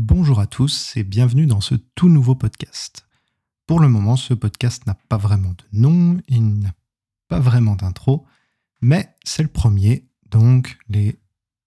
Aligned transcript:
Bonjour 0.00 0.38
à 0.38 0.46
tous 0.46 0.96
et 0.96 1.02
bienvenue 1.02 1.46
dans 1.46 1.60
ce 1.60 1.74
tout 1.74 2.08
nouveau 2.08 2.36
podcast. 2.36 3.08
Pour 3.66 3.80
le 3.80 3.88
moment, 3.88 4.14
ce 4.14 4.32
podcast 4.32 4.86
n'a 4.86 4.94
pas 4.94 5.16
vraiment 5.16 5.50
de 5.50 5.64
nom, 5.72 6.20
il 6.28 6.60
n'a 6.60 6.72
pas 7.26 7.40
vraiment 7.40 7.74
d'intro, 7.74 8.24
mais 8.80 9.12
c'est 9.24 9.42
le 9.42 9.48
premier, 9.48 10.08
donc 10.30 10.78
les 10.88 11.18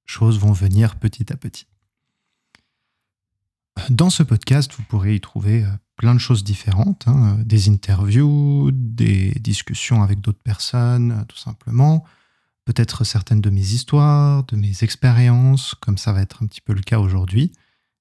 choses 0.06 0.40
vont 0.40 0.54
venir 0.54 0.96
petit 0.96 1.34
à 1.34 1.36
petit. 1.36 1.68
Dans 3.90 4.10
ce 4.10 4.24
podcast, 4.24 4.72
vous 4.78 4.84
pourrez 4.84 5.16
y 5.16 5.20
trouver 5.20 5.66
euh, 5.66 5.72
plein 5.98 6.16
de 6.16 6.20
choses 6.20 6.46
différentes, 6.46 7.10
hein, 7.10 7.38
des 7.44 7.68
interviews, 7.68 8.72
des 8.72 9.32
discussions 9.42 10.04
avec 10.04 10.22
d'autres 10.22 10.42
personnes, 10.42 11.12
euh, 11.12 11.26
tout 11.26 11.38
simplement, 11.38 12.06
peut-être 12.64 13.04
certaines 13.04 13.42
de 13.42 13.50
mes 13.50 13.74
histoires, 13.74 14.46
de 14.46 14.56
mes 14.56 14.86
expériences, 14.86 15.76
comme 15.82 15.98
ça 15.98 16.14
va 16.14 16.22
être 16.22 16.42
un 16.42 16.48
petit 16.48 16.62
peu 16.62 16.72
le 16.72 16.82
cas 16.82 17.00
aujourd'hui. 17.00 17.52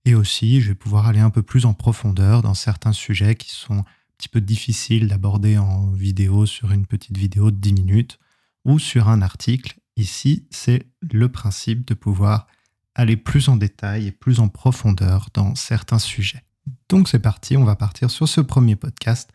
Et 0.04 0.14
aussi, 0.14 0.60
je 0.60 0.68
vais 0.68 0.74
pouvoir 0.74 1.06
aller 1.06 1.20
un 1.20 1.30
peu 1.30 1.42
plus 1.42 1.66
en 1.66 1.74
profondeur 1.74 2.42
dans 2.42 2.54
certains 2.54 2.92
sujets 2.92 3.34
qui 3.34 3.50
sont 3.50 3.80
un 3.80 3.84
petit 4.18 4.28
peu 4.28 4.40
difficiles 4.40 5.08
d'aborder 5.08 5.58
en 5.58 5.90
vidéo 5.90 6.46
sur 6.46 6.72
une 6.72 6.86
petite 6.86 7.16
vidéo 7.16 7.50
de 7.50 7.56
10 7.56 7.72
minutes 7.74 8.18
ou 8.64 8.78
sur 8.78 9.08
un 9.08 9.22
article. 9.22 9.78
Ici, 9.96 10.46
c'est 10.50 10.86
le 11.00 11.28
principe 11.28 11.86
de 11.86 11.94
pouvoir 11.94 12.46
aller 12.94 13.16
plus 13.16 13.48
en 13.48 13.56
détail 13.56 14.06
et 14.06 14.12
plus 14.12 14.40
en 14.40 14.48
profondeur 14.48 15.28
dans 15.34 15.54
certains 15.54 15.98
sujets. 15.98 16.44
Donc 16.88 17.08
c'est 17.08 17.18
parti, 17.18 17.56
on 17.56 17.64
va 17.64 17.76
partir 17.76 18.10
sur 18.10 18.28
ce 18.28 18.40
premier 18.40 18.76
podcast 18.76 19.30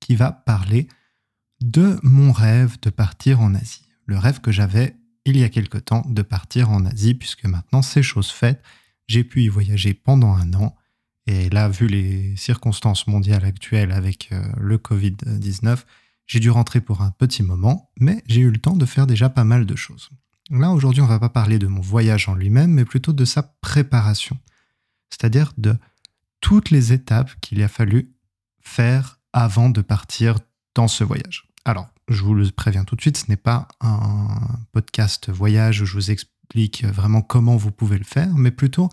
qui 0.00 0.14
va 0.14 0.32
parler 0.32 0.88
de 1.60 1.98
mon 2.02 2.32
rêve 2.32 2.78
de 2.80 2.90
partir 2.90 3.40
en 3.40 3.54
Asie 3.54 3.84
le 4.06 4.18
rêve 4.18 4.40
que 4.40 4.52
j'avais 4.52 4.96
il 5.24 5.36
y 5.38 5.44
a 5.44 5.48
quelque 5.48 5.78
temps 5.78 6.04
de 6.06 6.22
partir 6.22 6.70
en 6.70 6.84
Asie, 6.84 7.14
puisque 7.14 7.44
maintenant 7.44 7.82
c'est 7.82 8.02
chose 8.02 8.30
faite. 8.30 8.62
J'ai 9.06 9.24
pu 9.24 9.42
y 9.42 9.48
voyager 9.48 9.94
pendant 9.94 10.34
un 10.34 10.52
an. 10.54 10.76
Et 11.26 11.48
là, 11.50 11.68
vu 11.68 11.86
les 11.86 12.36
circonstances 12.36 13.06
mondiales 13.06 13.44
actuelles 13.44 13.92
avec 13.92 14.30
euh, 14.32 14.42
le 14.58 14.76
Covid-19, 14.76 15.78
j'ai 16.26 16.40
dû 16.40 16.50
rentrer 16.50 16.80
pour 16.80 17.02
un 17.02 17.10
petit 17.10 17.42
moment, 17.42 17.90
mais 17.98 18.22
j'ai 18.26 18.40
eu 18.40 18.50
le 18.50 18.58
temps 18.58 18.76
de 18.76 18.86
faire 18.86 19.06
déjà 19.06 19.28
pas 19.28 19.44
mal 19.44 19.66
de 19.66 19.76
choses. 19.76 20.10
Là, 20.50 20.70
aujourd'hui, 20.70 21.02
on 21.02 21.06
va 21.06 21.18
pas 21.18 21.30
parler 21.30 21.58
de 21.58 21.66
mon 21.66 21.80
voyage 21.80 22.28
en 22.28 22.34
lui-même, 22.34 22.72
mais 22.72 22.84
plutôt 22.84 23.12
de 23.12 23.24
sa 23.24 23.42
préparation. 23.42 24.38
C'est-à-dire 25.10 25.52
de 25.56 25.76
toutes 26.40 26.70
les 26.70 26.92
étapes 26.92 27.30
qu'il 27.40 27.62
a 27.62 27.68
fallu 27.68 28.14
faire 28.60 29.20
avant 29.32 29.70
de 29.70 29.80
partir 29.80 30.38
dans 30.74 30.88
ce 30.88 31.04
voyage. 31.04 31.48
Alors, 31.64 31.88
je 32.08 32.22
vous 32.22 32.34
le 32.34 32.50
préviens 32.50 32.84
tout 32.84 32.96
de 32.96 33.00
suite, 33.00 33.16
ce 33.16 33.30
n'est 33.30 33.36
pas 33.36 33.68
un 33.80 34.58
podcast 34.72 35.30
voyage 35.30 35.80
où 35.80 35.86
je 35.86 35.94
vous 35.94 36.10
explique 36.10 36.84
vraiment 36.84 37.22
comment 37.22 37.56
vous 37.56 37.70
pouvez 37.70 37.96
le 37.96 38.04
faire, 38.04 38.34
mais 38.34 38.50
plutôt 38.50 38.90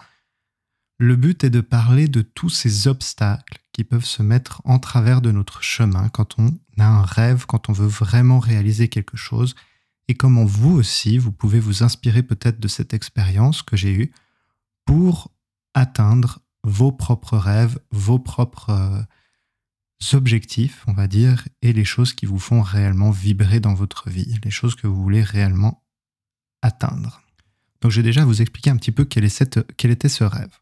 le 1.01 1.15
but 1.15 1.43
est 1.43 1.49
de 1.49 1.61
parler 1.61 2.07
de 2.07 2.21
tous 2.21 2.49
ces 2.49 2.87
obstacles 2.87 3.57
qui 3.73 3.83
peuvent 3.83 4.05
se 4.05 4.21
mettre 4.21 4.61
en 4.65 4.77
travers 4.77 5.21
de 5.21 5.31
notre 5.31 5.63
chemin 5.63 6.09
quand 6.09 6.37
on 6.37 6.59
a 6.77 6.85
un 6.85 7.01
rêve, 7.01 7.47
quand 7.47 7.69
on 7.69 7.73
veut 7.73 7.87
vraiment 7.87 8.37
réaliser 8.37 8.87
quelque 8.87 9.17
chose, 9.17 9.55
et 10.07 10.13
comment 10.13 10.45
vous 10.45 10.77
aussi, 10.77 11.17
vous 11.17 11.31
pouvez 11.31 11.59
vous 11.59 11.81
inspirer 11.81 12.21
peut-être 12.21 12.59
de 12.59 12.67
cette 12.67 12.93
expérience 12.93 13.63
que 13.63 13.75
j'ai 13.75 13.91
eue 13.91 14.11
pour 14.85 15.31
atteindre 15.73 16.37
vos 16.63 16.91
propres 16.91 17.37
rêves, 17.37 17.79
vos 17.89 18.19
propres 18.19 18.69
euh, 18.69 19.01
objectifs, 20.15 20.83
on 20.85 20.93
va 20.93 21.07
dire, 21.07 21.47
et 21.63 21.73
les 21.73 21.85
choses 21.85 22.13
qui 22.13 22.27
vous 22.27 22.39
font 22.39 22.61
réellement 22.61 23.09
vibrer 23.09 23.59
dans 23.59 23.73
votre 23.73 24.11
vie, 24.11 24.37
les 24.43 24.51
choses 24.51 24.75
que 24.75 24.85
vous 24.85 25.01
voulez 25.01 25.23
réellement 25.23 25.83
atteindre. 26.61 27.23
Donc 27.81 27.89
je 27.89 28.01
vais 28.01 28.07
déjà 28.07 28.23
vous 28.23 28.43
expliquer 28.43 28.69
un 28.69 28.77
petit 28.77 28.91
peu 28.91 29.03
quel 29.03 29.23
était 29.25 30.09
ce 30.09 30.23
rêve. 30.23 30.61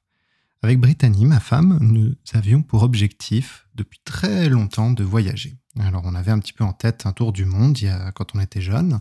Avec 0.61 0.79
Brittany, 0.81 1.25
ma 1.25 1.39
femme, 1.39 1.77
nous 1.81 2.15
avions 2.33 2.61
pour 2.61 2.83
objectif 2.83 3.67
depuis 3.75 4.01
très 4.03 4.49
longtemps 4.49 4.91
de 4.91 5.05
voyager. 5.05 5.57
Alors 5.79 6.01
on 6.03 6.15
avait 6.15 6.31
un 6.31 6.39
petit 6.39 6.51
peu 6.51 6.65
en 6.65 6.73
tête 6.73 7.05
un 7.05 7.13
tour 7.13 7.31
du 7.31 7.45
monde 7.45 7.77
quand 8.13 8.35
on 8.35 8.41
était 8.41 8.59
jeune, 8.59 8.99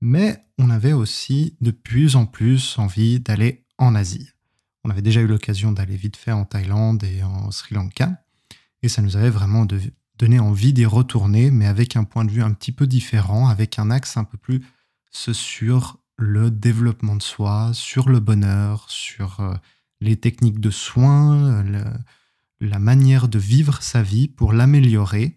mais 0.00 0.38
on 0.56 0.70
avait 0.70 0.92
aussi 0.92 1.56
de 1.60 1.72
plus 1.72 2.14
en 2.14 2.26
plus 2.26 2.78
envie 2.78 3.18
d'aller 3.18 3.64
en 3.76 3.96
Asie. 3.96 4.30
On 4.84 4.90
avait 4.90 5.02
déjà 5.02 5.20
eu 5.20 5.26
l'occasion 5.26 5.72
d'aller 5.72 5.96
vite 5.96 6.16
fait 6.16 6.30
en 6.30 6.44
Thaïlande 6.44 7.02
et 7.02 7.24
en 7.24 7.50
Sri 7.50 7.74
Lanka, 7.74 8.22
et 8.82 8.88
ça 8.88 9.02
nous 9.02 9.16
avait 9.16 9.30
vraiment 9.30 9.66
donné 10.16 10.38
envie 10.38 10.72
d'y 10.72 10.86
retourner, 10.86 11.50
mais 11.50 11.66
avec 11.66 11.96
un 11.96 12.04
point 12.04 12.24
de 12.24 12.30
vue 12.30 12.42
un 12.42 12.52
petit 12.52 12.72
peu 12.72 12.86
différent, 12.86 13.48
avec 13.48 13.80
un 13.80 13.90
axe 13.90 14.16
un 14.16 14.24
peu 14.24 14.38
plus 14.38 14.62
sur 15.10 15.98
le 16.16 16.52
développement 16.52 17.16
de 17.16 17.22
soi, 17.22 17.70
sur 17.72 18.08
le 18.08 18.20
bonheur, 18.20 18.84
sur 18.88 19.40
euh, 19.40 19.54
les 20.00 20.16
techniques 20.16 20.60
de 20.60 20.70
soins, 20.70 21.64
la 22.60 22.78
manière 22.78 23.28
de 23.28 23.38
vivre 23.38 23.82
sa 23.82 24.02
vie 24.02 24.28
pour 24.28 24.52
l'améliorer. 24.52 25.36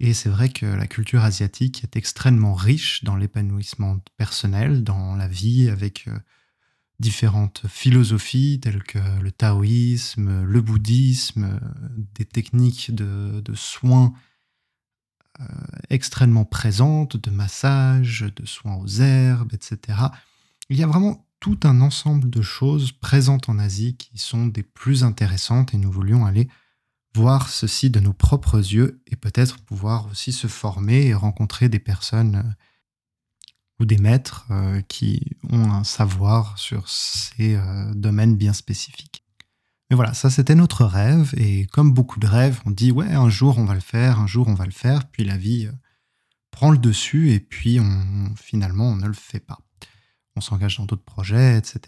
Et 0.00 0.12
c'est 0.12 0.28
vrai 0.28 0.48
que 0.48 0.66
la 0.66 0.86
culture 0.86 1.22
asiatique 1.22 1.84
est 1.84 1.96
extrêmement 1.96 2.54
riche 2.54 3.04
dans 3.04 3.16
l'épanouissement 3.16 3.98
personnel, 4.16 4.82
dans 4.82 5.14
la 5.14 5.28
vie, 5.28 5.68
avec 5.70 6.08
euh, 6.08 6.18
différentes 6.98 7.62
philosophies 7.68 8.60
telles 8.60 8.82
que 8.82 8.98
le 9.20 9.32
taoïsme, 9.32 10.44
le 10.44 10.60
bouddhisme, 10.60 11.60
des 12.14 12.24
techniques 12.24 12.94
de, 12.94 13.42
soins 13.54 14.12
euh, 15.40 15.44
extrêmement 15.90 16.44
présentes, 16.44 17.16
de 17.16 17.30
massage, 17.30 18.26
de 18.34 18.46
soins 18.46 18.76
aux 18.76 19.00
herbes, 19.00 19.52
etc. 19.52 19.98
Il 20.70 20.76
y 20.76 20.82
a 20.82 20.86
vraiment 20.86 21.26
tout 21.40 21.58
un 21.64 21.80
ensemble 21.80 22.30
de 22.30 22.42
choses 22.42 22.92
présentes 22.92 23.48
en 23.48 23.58
Asie 23.58 23.96
qui 23.96 24.18
sont 24.18 24.46
des 24.46 24.62
plus 24.62 25.04
intéressantes 25.04 25.74
et 25.74 25.78
nous 25.78 25.90
voulions 25.90 26.24
aller 26.24 26.48
voir 27.14 27.48
ceci 27.48 27.90
de 27.90 28.00
nos 28.00 28.12
propres 28.12 28.58
yeux 28.58 29.02
et 29.06 29.16
peut-être 29.16 29.58
pouvoir 29.60 30.06
aussi 30.10 30.32
se 30.32 30.46
former 30.46 31.06
et 31.06 31.14
rencontrer 31.14 31.68
des 31.68 31.78
personnes 31.78 32.54
ou 33.80 33.84
des 33.84 33.98
maîtres 33.98 34.46
euh, 34.50 34.80
qui 34.82 35.36
ont 35.50 35.70
un 35.70 35.84
savoir 35.84 36.58
sur 36.58 36.88
ces 36.88 37.56
euh, 37.56 37.92
domaines 37.94 38.36
bien 38.36 38.52
spécifiques. 38.52 39.24
Mais 39.90 39.96
voilà, 39.96 40.14
ça 40.14 40.30
c'était 40.30 40.54
notre 40.54 40.84
rêve, 40.84 41.34
et 41.36 41.66
comme 41.66 41.92
beaucoup 41.92 42.18
de 42.18 42.26
rêves, 42.26 42.60
on 42.64 42.70
dit 42.70 42.90
ouais, 42.90 43.12
un 43.12 43.28
jour 43.28 43.58
on 43.58 43.64
va 43.64 43.74
le 43.74 43.80
faire, 43.80 44.18
un 44.18 44.26
jour 44.26 44.48
on 44.48 44.54
va 44.54 44.64
le 44.64 44.70
faire, 44.70 45.06
puis 45.08 45.24
la 45.24 45.36
vie 45.36 45.66
euh, 45.66 45.72
prend 46.50 46.70
le 46.70 46.78
dessus, 46.78 47.32
et 47.32 47.40
puis 47.40 47.80
on, 47.80 48.34
finalement 48.36 48.88
on 48.88 48.96
ne 48.96 49.06
le 49.06 49.14
fait 49.14 49.40
pas. 49.40 49.58
On 50.36 50.40
s'engage 50.40 50.78
dans 50.78 50.86
d'autres 50.86 51.04
projets, 51.04 51.56
etc. 51.58 51.80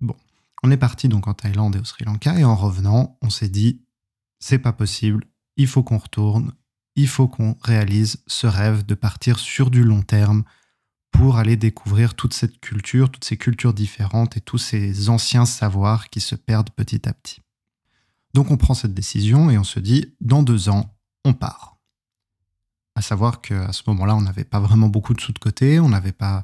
Bon, 0.00 0.16
on 0.62 0.70
est 0.70 0.76
parti 0.76 1.08
donc 1.08 1.28
en 1.28 1.34
Thaïlande 1.34 1.76
et 1.76 1.78
au 1.78 1.84
Sri 1.84 2.04
Lanka, 2.04 2.38
et 2.38 2.44
en 2.44 2.56
revenant, 2.56 3.18
on 3.22 3.30
s'est 3.30 3.48
dit 3.48 3.82
c'est 4.38 4.58
pas 4.58 4.72
possible, 4.72 5.24
il 5.56 5.68
faut 5.68 5.82
qu'on 5.82 5.98
retourne, 5.98 6.52
il 6.96 7.08
faut 7.08 7.28
qu'on 7.28 7.56
réalise 7.62 8.22
ce 8.26 8.46
rêve 8.46 8.84
de 8.84 8.94
partir 8.94 9.38
sur 9.38 9.70
du 9.70 9.84
long 9.84 10.02
terme, 10.02 10.44
pour 11.12 11.36
aller 11.36 11.56
découvrir 11.56 12.14
toute 12.14 12.34
cette 12.34 12.58
culture, 12.58 13.10
toutes 13.10 13.24
ces 13.24 13.36
cultures 13.36 13.74
différentes 13.74 14.36
et 14.36 14.40
tous 14.40 14.58
ces 14.58 15.08
anciens 15.10 15.44
savoirs 15.44 16.08
qui 16.08 16.20
se 16.20 16.34
perdent 16.34 16.70
petit 16.70 17.08
à 17.08 17.12
petit. 17.12 17.40
Donc 18.34 18.50
on 18.50 18.56
prend 18.56 18.74
cette 18.74 18.94
décision 18.94 19.50
et 19.50 19.58
on 19.58 19.64
se 19.64 19.78
dit, 19.78 20.14
dans 20.20 20.42
deux 20.42 20.70
ans, 20.70 20.96
on 21.24 21.34
part. 21.34 21.78
À 22.94 23.02
savoir 23.02 23.40
qu'à 23.40 23.72
ce 23.72 23.82
moment-là, 23.88 24.16
on 24.16 24.22
n'avait 24.22 24.44
pas 24.44 24.58
vraiment 24.58 24.88
beaucoup 24.88 25.14
de 25.14 25.20
sous 25.20 25.32
de 25.32 25.38
côté, 25.38 25.78
on 25.80 25.90
n'avait 25.90 26.12
pas 26.12 26.42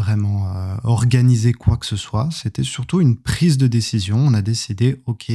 vraiment 0.00 0.54
euh, 0.54 0.76
organisé 0.84 1.52
quoi 1.52 1.76
que 1.76 1.86
ce 1.86 1.96
soit. 1.96 2.30
C'était 2.32 2.64
surtout 2.64 3.00
une 3.00 3.16
prise 3.16 3.58
de 3.58 3.66
décision. 3.66 4.16
On 4.18 4.34
a 4.34 4.42
décidé, 4.42 5.02
OK, 5.06 5.30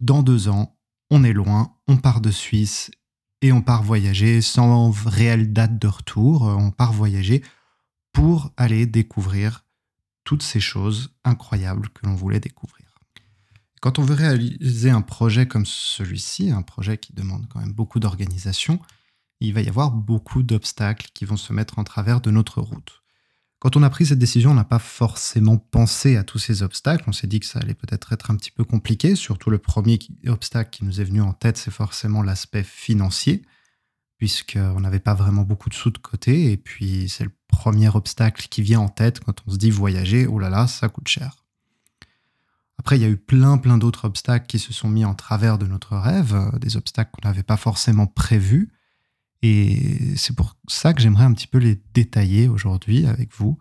dans 0.00 0.22
deux 0.22 0.48
ans, 0.48 0.76
on 1.10 1.24
est 1.24 1.32
loin, 1.32 1.74
on 1.88 1.96
part 1.96 2.20
de 2.20 2.30
Suisse 2.30 2.90
et 3.42 3.52
on 3.52 3.60
part 3.60 3.82
voyager 3.82 4.40
sans 4.40 4.90
réelle 4.90 5.52
date 5.52 5.78
de 5.78 5.88
retour. 5.88 6.42
On 6.42 6.70
part 6.70 6.92
voyager 6.92 7.42
pour 8.12 8.52
aller 8.56 8.86
découvrir 8.86 9.64
toutes 10.24 10.42
ces 10.42 10.60
choses 10.60 11.14
incroyables 11.24 11.90
que 11.90 12.06
l'on 12.06 12.14
voulait 12.14 12.40
découvrir. 12.40 12.84
Quand 13.80 13.98
on 13.98 14.02
veut 14.02 14.14
réaliser 14.14 14.88
un 14.88 15.02
projet 15.02 15.46
comme 15.46 15.66
celui-ci, 15.66 16.50
un 16.50 16.62
projet 16.62 16.96
qui 16.96 17.12
demande 17.12 17.46
quand 17.50 17.60
même 17.60 17.74
beaucoup 17.74 18.00
d'organisation, 18.00 18.80
il 19.40 19.52
va 19.52 19.60
y 19.60 19.68
avoir 19.68 19.90
beaucoup 19.90 20.42
d'obstacles 20.42 21.10
qui 21.12 21.26
vont 21.26 21.36
se 21.36 21.52
mettre 21.52 21.78
en 21.78 21.84
travers 21.84 22.22
de 22.22 22.30
notre 22.30 22.62
route. 22.62 23.03
Quand 23.64 23.78
on 23.78 23.82
a 23.82 23.88
pris 23.88 24.04
cette 24.04 24.18
décision, 24.18 24.50
on 24.50 24.54
n'a 24.54 24.62
pas 24.62 24.78
forcément 24.78 25.56
pensé 25.56 26.18
à 26.18 26.22
tous 26.22 26.38
ces 26.38 26.62
obstacles. 26.62 27.04
On 27.06 27.12
s'est 27.12 27.26
dit 27.26 27.40
que 27.40 27.46
ça 27.46 27.60
allait 27.60 27.72
peut-être 27.72 28.12
être 28.12 28.30
un 28.30 28.36
petit 28.36 28.50
peu 28.50 28.62
compliqué. 28.62 29.16
Surtout 29.16 29.48
le 29.48 29.56
premier 29.56 29.98
obstacle 30.26 30.68
qui 30.68 30.84
nous 30.84 31.00
est 31.00 31.04
venu 31.04 31.22
en 31.22 31.32
tête, 31.32 31.56
c'est 31.56 31.70
forcément 31.70 32.22
l'aspect 32.22 32.62
financier 32.62 33.40
puisqu'on 34.18 34.80
n'avait 34.80 35.00
pas 35.00 35.14
vraiment 35.14 35.44
beaucoup 35.44 35.70
de 35.70 35.74
sous 35.74 35.88
de 35.88 35.96
côté. 35.96 36.52
Et 36.52 36.58
puis, 36.58 37.08
c'est 37.08 37.24
le 37.24 37.32
premier 37.48 37.88
obstacle 37.88 38.48
qui 38.50 38.60
vient 38.60 38.80
en 38.80 38.90
tête 38.90 39.20
quand 39.20 39.36
on 39.46 39.52
se 39.52 39.56
dit 39.56 39.70
voyager, 39.70 40.26
oh 40.26 40.38
là 40.38 40.50
là, 40.50 40.66
ça 40.66 40.90
coûte 40.90 41.08
cher. 41.08 41.46
Après, 42.76 42.98
il 42.98 43.00
y 43.00 43.06
a 43.06 43.08
eu 43.08 43.16
plein, 43.16 43.56
plein 43.56 43.78
d'autres 43.78 44.04
obstacles 44.04 44.46
qui 44.46 44.58
se 44.58 44.74
sont 44.74 44.90
mis 44.90 45.06
en 45.06 45.14
travers 45.14 45.56
de 45.56 45.66
notre 45.66 45.96
rêve, 45.96 46.34
euh, 46.34 46.58
des 46.58 46.76
obstacles 46.76 47.12
qu'on 47.12 47.26
n'avait 47.26 47.42
pas 47.42 47.56
forcément 47.56 48.06
prévus. 48.06 48.73
Et 49.46 50.16
c'est 50.16 50.34
pour 50.34 50.56
ça 50.68 50.94
que 50.94 51.02
j'aimerais 51.02 51.24
un 51.24 51.34
petit 51.34 51.46
peu 51.46 51.58
les 51.58 51.78
détailler 51.92 52.48
aujourd'hui 52.48 53.04
avec 53.04 53.30
vous, 53.34 53.58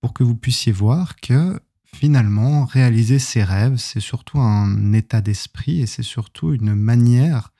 pour 0.00 0.14
que 0.14 0.24
vous 0.24 0.34
puissiez 0.34 0.72
voir 0.72 1.14
que 1.14 1.60
finalement, 1.84 2.64
réaliser 2.64 3.20
ses 3.20 3.44
rêves, 3.44 3.76
c'est 3.76 4.00
surtout 4.00 4.40
un 4.40 4.92
état 4.92 5.20
d'esprit 5.20 5.80
et 5.80 5.86
c'est 5.86 6.02
surtout 6.02 6.52
une 6.52 6.74
manière 6.74 7.52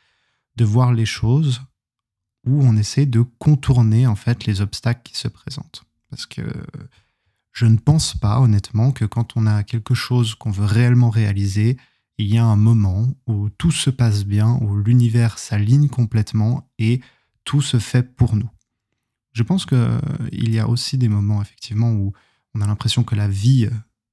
de 0.56 0.64
voir 0.64 0.92
les 0.92 1.06
choses 1.06 1.62
où 2.44 2.64
on 2.64 2.76
essaie 2.76 3.06
de 3.06 3.22
contourner 3.38 4.08
en 4.08 4.16
fait 4.16 4.44
les 4.44 4.60
obstacles 4.60 5.02
qui 5.04 5.16
se 5.16 5.28
présentent. 5.28 5.84
Parce 6.10 6.26
que 6.26 6.42
je 7.52 7.66
ne 7.66 7.76
pense 7.76 8.18
pas 8.18 8.40
honnêtement 8.40 8.90
que 8.90 9.04
quand 9.04 9.36
on 9.36 9.46
a 9.46 9.62
quelque 9.62 9.94
chose 9.94 10.34
qu'on 10.34 10.50
veut 10.50 10.64
réellement 10.64 11.10
réaliser, 11.10 11.76
il 12.18 12.26
y 12.26 12.38
a 12.38 12.44
un 12.44 12.56
moment 12.56 13.14
où 13.28 13.50
tout 13.50 13.70
se 13.70 13.90
passe 13.90 14.24
bien, 14.24 14.58
où 14.62 14.76
l'univers 14.78 15.38
s'aligne 15.38 15.88
complètement 15.88 16.68
et 16.80 17.00
tout 17.44 17.62
se 17.62 17.78
fait 17.78 18.02
pour 18.02 18.36
nous. 18.36 18.50
Je 19.32 19.42
pense 19.42 19.66
qu'il 19.66 20.54
y 20.54 20.58
a 20.58 20.68
aussi 20.68 20.98
des 20.98 21.08
moments 21.08 21.40
effectivement 21.40 21.92
où 21.92 22.12
on 22.54 22.60
a 22.60 22.66
l'impression 22.66 23.02
que 23.02 23.14
la 23.14 23.28
vie 23.28 23.68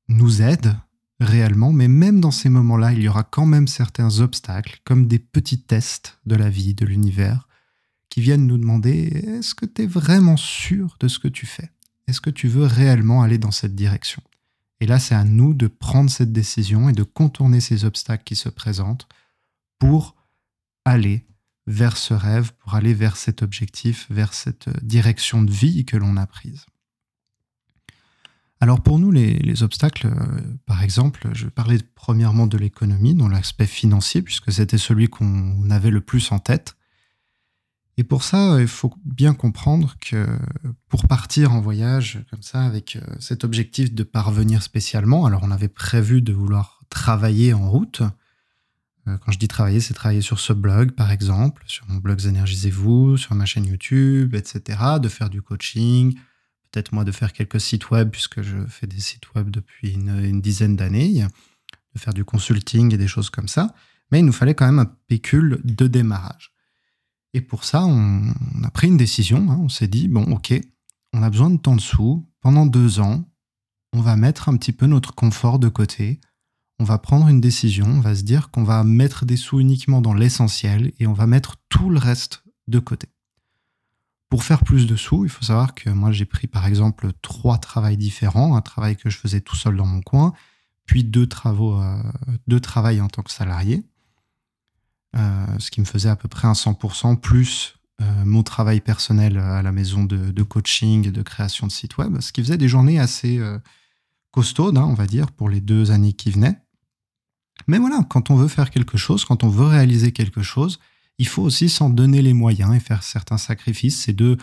nous 0.07 0.41
aide 0.41 0.75
réellement, 1.19 1.73
mais 1.73 1.87
même 1.89 2.21
dans 2.21 2.31
ces 2.31 2.49
moments-là, 2.49 2.93
il 2.93 3.01
y 3.01 3.09
aura 3.09 3.23
quand 3.23 3.45
même 3.45 3.67
certains 3.67 4.19
obstacles, 4.21 4.79
comme 4.85 5.07
des 5.07 5.19
petits 5.19 5.61
tests 5.61 6.19
de 6.25 6.35
la 6.35 6.49
vie, 6.49 6.73
de 6.73 6.85
l'univers, 6.85 7.47
qui 8.07 8.21
viennent 8.21 8.47
nous 8.47 8.57
demander 8.57 9.07
est-ce 9.27 9.53
que 9.53 9.65
tu 9.65 9.83
es 9.83 9.85
vraiment 9.85 10.37
sûr 10.37 10.95
de 10.99 11.07
ce 11.07 11.19
que 11.19 11.27
tu 11.27 11.45
fais? 11.45 11.71
Est-ce 12.07 12.21
que 12.21 12.29
tu 12.29 12.47
veux 12.47 12.65
réellement 12.65 13.21
aller 13.21 13.37
dans 13.37 13.51
cette 13.51 13.75
direction? 13.75 14.23
Et 14.79 14.87
là, 14.87 14.97
c'est 14.97 15.15
à 15.15 15.25
nous 15.25 15.53
de 15.53 15.67
prendre 15.67 16.09
cette 16.09 16.31
décision 16.31 16.89
et 16.89 16.93
de 16.93 17.03
contourner 17.03 17.59
ces 17.59 17.83
obstacles 17.83 18.23
qui 18.23 18.35
se 18.35 18.49
présentent 18.49 19.07
pour 19.77 20.15
aller 20.85 21.25
vers 21.69 21.97
ce 21.97 22.15
rêve, 22.15 22.51
pour 22.55 22.73
aller 22.73 22.95
vers 22.95 23.15
cet 23.15 23.43
objectif, 23.43 24.07
vers 24.09 24.33
cette 24.33 24.69
direction 24.83 25.43
de 25.43 25.51
vie 25.51 25.85
que 25.85 25.97
l'on 25.97 26.17
a 26.17 26.25
prise. 26.25 26.65
Alors 28.59 28.81
pour 28.81 28.97
nous, 28.97 29.11
les, 29.11 29.63
obstacles, 29.63 30.07
euh, 30.07 30.41
par 30.65 30.81
exemple, 30.81 31.29
je 31.33 31.47
parlais 31.47 31.77
premièrement 31.95 32.47
de 32.47 32.57
l'économie, 32.57 33.13
dans 33.13 33.29
l'aspect 33.29 33.67
financier, 33.67 34.23
puisque 34.23 34.51
c'était 34.51 34.79
celui 34.79 35.07
qu'on 35.07 35.69
avait 35.69 35.91
le 35.91 36.01
plus 36.01 36.31
en 36.31 36.39
tête. 36.39 36.75
Et 37.97 38.03
pour 38.03 38.23
ça, 38.23 38.59
il 38.59 38.67
faut 38.67 38.93
bien 39.05 39.33
comprendre 39.33 39.95
que 40.01 40.25
pour 40.87 41.07
partir 41.07 41.53
en 41.53 41.61
voyage 41.61 42.25
comme 42.31 42.41
ça, 42.41 42.63
avec 42.63 42.95
euh, 42.95 43.01
cet 43.19 43.43
objectif 43.43 43.93
de 43.93 44.03
parvenir 44.03 44.63
spécialement, 44.63 45.25
alors 45.27 45.41
on 45.43 45.51
avait 45.51 45.67
prévu 45.67 46.23
de 46.23 46.33
vouloir 46.33 46.81
travailler 46.89 47.53
en 47.53 47.69
route. 47.69 48.01
Euh, 49.09 49.17
quand 49.17 49.31
je 49.31 49.39
dis 49.39 49.47
travailler, 49.47 49.79
c'est 49.79 49.93
travailler 49.93 50.21
sur 50.21 50.39
ce 50.39 50.53
blog, 50.53 50.91
par 50.91 51.11
exemple, 51.11 51.63
sur 51.67 51.87
mon 51.87 51.97
blog 51.97 52.25
Énergisez-vous, 52.25 53.17
sur 53.17 53.35
ma 53.35 53.45
chaîne 53.45 53.65
YouTube, 53.65 54.35
etc., 54.35 54.79
de 55.01 55.09
faire 55.09 55.29
du 55.29 55.41
coaching, 55.41 56.15
peut-être 56.71 56.93
moi 56.93 57.03
de 57.03 57.11
faire 57.11 57.33
quelques 57.33 57.59
sites 57.59 57.89
web, 57.89 58.09
puisque 58.09 58.41
je 58.41 58.57
fais 58.67 58.87
des 58.87 58.99
sites 58.99 59.33
web 59.35 59.49
depuis 59.49 59.93
une 59.93 60.41
dizaine 60.41 60.75
d'années, 60.75 61.25
de 61.93 61.99
faire 61.99 62.13
du 62.13 62.25
consulting 62.25 62.93
et 62.93 62.97
des 62.97 63.07
choses 63.07 63.29
comme 63.29 63.47
ça. 63.47 63.73
Mais 64.11 64.19
il 64.19 64.25
nous 64.25 64.33
fallait 64.33 64.55
quand 64.55 64.65
même 64.65 64.79
un 64.79 64.91
pécule 65.07 65.59
de 65.63 65.87
démarrage. 65.87 66.53
Et 67.33 67.41
pour 67.41 67.63
ça, 67.63 67.85
on, 67.85 68.33
a 68.63 68.71
pris 68.71 68.87
une 68.87 68.97
décision. 68.97 69.49
Hein. 69.51 69.59
on 69.61 69.69
s'est 69.69 69.87
dit, 69.87 70.07
bon, 70.07 70.23
ok, 70.31 70.53
on 71.13 71.21
a 71.21 71.29
besoin 71.29 71.49
de 71.49 71.57
temps 71.57 71.75
de 71.75 71.81
sous. 71.81 72.27
Pendant 72.41 72.65
deux 72.65 72.99
ans, 72.99 73.29
on 73.93 74.01
va 74.01 74.15
mettre 74.15 74.49
un 74.49 74.57
petit 74.57 74.71
peu 74.71 74.87
notre 74.87 75.13
confort 75.13 75.59
de 75.59 75.69
côté. 75.69 76.19
On 76.79 76.85
va 76.85 76.97
prendre 76.97 77.27
une 77.27 77.41
décision. 77.41 77.85
On 77.87 77.99
va 77.99 78.15
se 78.15 78.23
dire 78.23 78.51
qu'on 78.51 78.63
va 78.63 78.83
mettre 78.83 79.25
des 79.25 79.35
sous 79.35 79.59
uniquement 79.59 80.01
dans 80.01 80.13
l'essentiel 80.13 80.93
et 80.99 81.07
on 81.07 81.13
va 81.13 81.27
mettre 81.27 81.57
tout 81.67 81.89
le 81.89 81.99
reste 81.99 82.43
de 82.67 82.79
côté. 82.79 83.09
Pour 84.29 84.43
faire 84.43 84.63
plus 84.63 84.87
de 84.87 84.95
sous, 84.95 85.25
il 85.25 85.29
faut 85.29 85.43
savoir 85.43 85.73
que 85.73 85.89
moi 85.89 86.11
j'ai 86.11 86.25
pris 86.25 86.47
par 86.47 86.67
exemple 86.67 87.11
trois 87.21 87.57
travails 87.57 87.97
différents, 87.97 88.55
un 88.55 88.61
travail 88.61 88.95
que 88.95 89.09
je 89.09 89.17
faisais 89.17 89.41
tout 89.41 89.55
seul 89.55 89.75
dans 89.75 89.87
mon 89.87 90.01
coin, 90.01 90.33
puis 90.85 91.03
deux 91.03 91.27
travaux, 91.27 91.81
euh, 91.81 92.01
en 92.47 93.07
tant 93.07 93.23
que 93.23 93.31
salarié. 93.31 93.83
Euh, 95.15 95.45
ce 95.57 95.71
qui 95.71 95.81
me 95.81 95.85
faisait 95.85 96.09
à 96.09 96.15
peu 96.15 96.27
près 96.27 96.47
un 96.47 96.53
100% 96.53 97.19
plus 97.19 97.75
euh, 98.01 98.05
mon 98.23 98.43
travail 98.43 98.79
personnel 98.79 99.39
à 99.39 99.63
la 99.63 99.71
maison 99.71 100.03
de, 100.03 100.43
coaching 100.43 101.07
et 101.07 101.11
de 101.11 101.23
création 101.23 101.65
de 101.65 101.71
site 101.71 101.97
web, 101.97 102.21
ce 102.21 102.31
qui 102.31 102.41
faisait 102.41 102.57
des 102.57 102.69
journées 102.69 102.99
assez 102.99 103.41
costaudes, 104.31 104.77
hein, 104.77 104.85
on 104.87 104.93
va 104.93 105.07
dire, 105.07 105.31
pour 105.31 105.49
les 105.49 105.59
deux 105.59 105.89
années 105.89 106.13
qui 106.13 106.29
venaient. 106.29 106.61
Mais 107.69 107.77
voilà, 107.77 108.03
quand 108.09 108.31
on 108.31 108.35
veut 108.35 108.47
faire 108.47 108.71
quelque 108.71 108.97
chose, 108.97 109.25
quand 109.25 109.43
on 109.43 109.47
veut 109.47 109.67
réaliser 109.67 110.11
quelque 110.11 110.41
chose, 110.41 110.79
il 111.19 111.27
faut 111.27 111.43
aussi 111.43 111.69
s'en 111.69 111.91
donner 111.91 112.23
les 112.23 112.33
moyens 112.33 112.75
et 112.75 112.79
faire 112.79 113.03
certains 113.03 113.37
sacrifices. 113.37 114.01
Ces 114.05 114.13
deux 114.13 114.37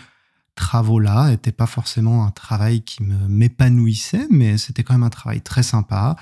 travaux-là 0.54 1.30
n'étaient 1.30 1.50
pas 1.50 1.66
forcément 1.66 2.24
un 2.24 2.30
travail 2.30 2.82
qui 2.82 3.02
m'épanouissait, 3.02 4.28
mais 4.30 4.58
c'était 4.58 4.84
quand 4.84 4.94
même 4.94 5.02
un 5.02 5.10
travail 5.10 5.40
très 5.40 5.64
sympa. 5.64 6.14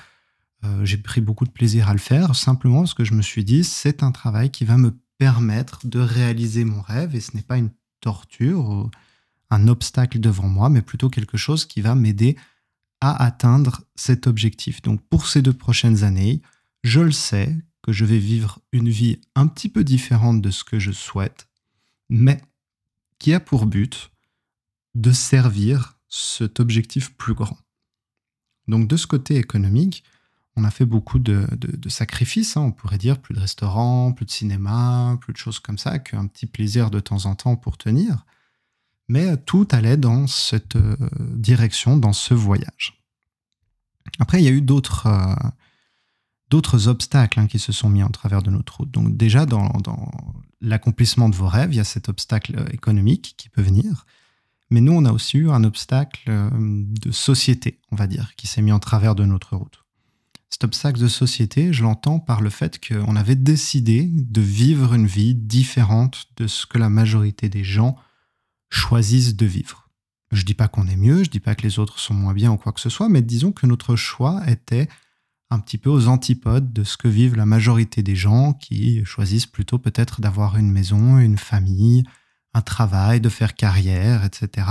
Euh, 0.64 0.82
j'ai 0.86 0.96
pris 0.96 1.20
beaucoup 1.20 1.44
de 1.44 1.50
plaisir 1.50 1.90
à 1.90 1.92
le 1.92 1.98
faire, 1.98 2.34
simplement 2.34 2.80
parce 2.80 2.94
que 2.94 3.04
je 3.04 3.12
me 3.12 3.20
suis 3.20 3.44
dit, 3.44 3.64
c'est 3.64 4.02
un 4.02 4.10
travail 4.10 4.50
qui 4.50 4.64
va 4.64 4.78
me 4.78 4.96
permettre 5.18 5.86
de 5.86 6.00
réaliser 6.00 6.64
mon 6.64 6.80
rêve, 6.80 7.14
et 7.14 7.20
ce 7.20 7.36
n'est 7.36 7.42
pas 7.42 7.58
une 7.58 7.70
torture, 8.00 8.88
un 9.50 9.68
obstacle 9.68 10.20
devant 10.20 10.48
moi, 10.48 10.70
mais 10.70 10.80
plutôt 10.80 11.10
quelque 11.10 11.36
chose 11.36 11.66
qui 11.66 11.82
va 11.82 11.94
m'aider 11.94 12.38
à 13.02 13.22
atteindre 13.22 13.82
cet 13.94 14.26
objectif. 14.26 14.80
Donc 14.80 15.02
pour 15.02 15.26
ces 15.26 15.42
deux 15.42 15.52
prochaines 15.52 16.02
années, 16.02 16.40
je 16.84 17.00
le 17.00 17.12
sais 17.12 17.56
que 17.82 17.92
je 17.92 18.04
vais 18.04 18.19
vivre 18.19 18.60
une 18.72 18.90
vie 18.90 19.20
un 19.34 19.46
petit 19.46 19.69
peu 19.69 19.82
différente 19.82 20.40
de 20.40 20.50
ce 20.50 20.62
que 20.62 20.78
je 20.78 20.92
souhaite, 20.92 21.48
mais 22.08 22.40
qui 23.19 23.32
a 23.32 23.40
pour 23.40 23.66
but 23.66 24.12
de 24.94 25.10
servir 25.10 25.98
cet 26.08 26.60
objectif 26.60 27.14
plus 27.16 27.34
grand. 27.34 27.58
Donc 28.69 28.86
de 28.86 28.96
ce 28.96 29.06
côté 29.06 29.36
économique, 29.36 30.04
on 30.56 30.64
a 30.64 30.70
fait 30.70 30.84
beaucoup 30.84 31.19
de, 31.19 31.46
sacrifices, 31.88 32.56
hein, 32.56 32.60
on 32.60 32.72
pourrait 32.72 32.98
dire, 32.98 33.19
plus 33.19 33.34
de 33.34 33.40
restaurants, 33.40 34.12
plus 34.12 34.26
de 34.26 34.30
cinéma, 34.30 35.19
plus 35.20 35.32
de 35.32 35.38
choses 35.38 35.58
comme 35.58 35.78
ça, 35.78 35.98
qu'un 35.98 36.26
petit 36.26 36.46
plaisir 36.46 36.90
de 36.90 37.00
temps 37.00 37.26
en 37.26 37.34
temps 37.34 37.56
pour 37.56 37.76
tenir. 37.76 38.25
Mais 39.08 39.37
tout 39.38 39.66
allait 39.72 39.96
dans 39.96 40.26
cette 40.26 40.76
euh, 40.76 40.96
direction, 41.34 41.96
dans 41.96 42.12
ce 42.12 42.34
voyage. 42.34 43.02
Après, 44.19 44.40
il 44.40 44.44
y 44.44 44.48
a 44.48 44.52
eu 44.52 44.62
d'autres 44.62 45.06
euh, 45.06 45.34
obstacles 46.52 47.41
hein, 47.41 47.46
qui 47.46 47.58
se 47.58 47.73
sont 47.73 47.88
mis 47.88 48.02
en 48.02 48.11
travers 48.11 48.43
de 48.43 48.50
notre 48.50 48.79
route. 48.79 48.91
Donc 48.91 49.17
déjà, 49.17 49.46
dans, 49.46 49.73
l'accomplissement 50.61 51.29
de 51.29 51.37
vos 51.37 51.49
rêves, 51.49 51.73
il 51.73 51.76
y 51.76 51.81
a 51.81 51.85
cet 51.85 52.08
obstacle 52.08 52.64
économique 52.73 53.35
qui 53.37 53.49
peut 53.49 53.62
venir. 53.62 54.06
Mais 54.70 54.81
nous, 54.81 54.93
on 54.93 55.05
a 55.05 55.12
aussi 55.12 55.38
eu 55.38 55.50
un 55.50 55.62
obstacle 55.62 56.23
euh, 56.29 56.50
de 56.52 57.11
société, 57.11 57.81
on 57.91 57.96
va 57.96 58.06
dire, 58.06 58.35
qui 58.37 58.46
s'est 58.46 58.62
mis 58.62 58.73
en 58.73 58.79
travers 58.79 59.14
de 59.14 59.25
notre 59.25 59.56
route. 59.56 59.85
Cet 60.49 60.64
obstacle 60.64 61.00
de 61.00 61.08
société, 61.08 61.73
je 61.73 61.82
l'entends 61.82 62.19
par 62.19 62.41
le 62.41 62.49
fait 62.49 62.81
qu'on 62.81 63.17
avait 63.17 63.35
décidé 63.35 64.08
de 64.11 64.40
vivre 64.40 64.95
une 64.95 65.07
vie 65.07 65.35
différente 65.35 66.26
de 66.37 66.47
ce 66.47 66.64
que 66.64 66.78
la 66.78 66.88
majorité 66.88 67.49
des 67.49 67.64
gens 67.64 67.97
choisissent 68.71 69.37
de 69.37 69.47
vivre. 69.47 69.90
Je 70.30 70.40
ne 70.40 70.47
dis 70.47 70.54
pas 70.54 70.68
qu'on 70.68 70.87
est 70.87 70.97
mieux, 70.97 71.25
je 71.25 71.28
ne 71.28 71.33
dis 71.33 71.40
pas 71.40 71.54
que 71.54 71.62
les 71.62 71.78
autres 71.78 71.99
sont 71.99 72.14
moins 72.14 72.35
bien 72.35 72.52
ou 72.52 72.57
quoi 72.57 72.73
que 72.73 72.80
ce 72.80 72.88
soit, 72.88 73.09
mais 73.09 73.21
disons 73.21 73.52
que 73.52 73.66
notre 73.66 73.97
choix 73.97 74.42
était 74.49 74.88
un 75.54 75.61
petit 75.61 75.78
peu 75.78 75.88
aux 75.88 76.08
antipodes 76.08 76.73
de 76.73 76.84
ce 76.84 76.96
que 76.96 77.08
vivent 77.08 77.37
la 77.37 77.46
majorité 77.46 78.02
des 78.02 78.16
gens 78.16 78.52
qui 78.52 79.04
choisissent 79.04 79.46
plutôt 79.46 79.78
peut-être 79.78 80.20
d'avoir 80.20 80.56
une 80.56 80.70
maison, 80.70 81.18
une 81.18 81.38
famille, 81.38 82.04
un 82.52 82.61
travail, 82.61 83.20
de 83.20 83.28
faire 83.28 83.54
carrière, 83.54 84.25
etc. 84.25 84.66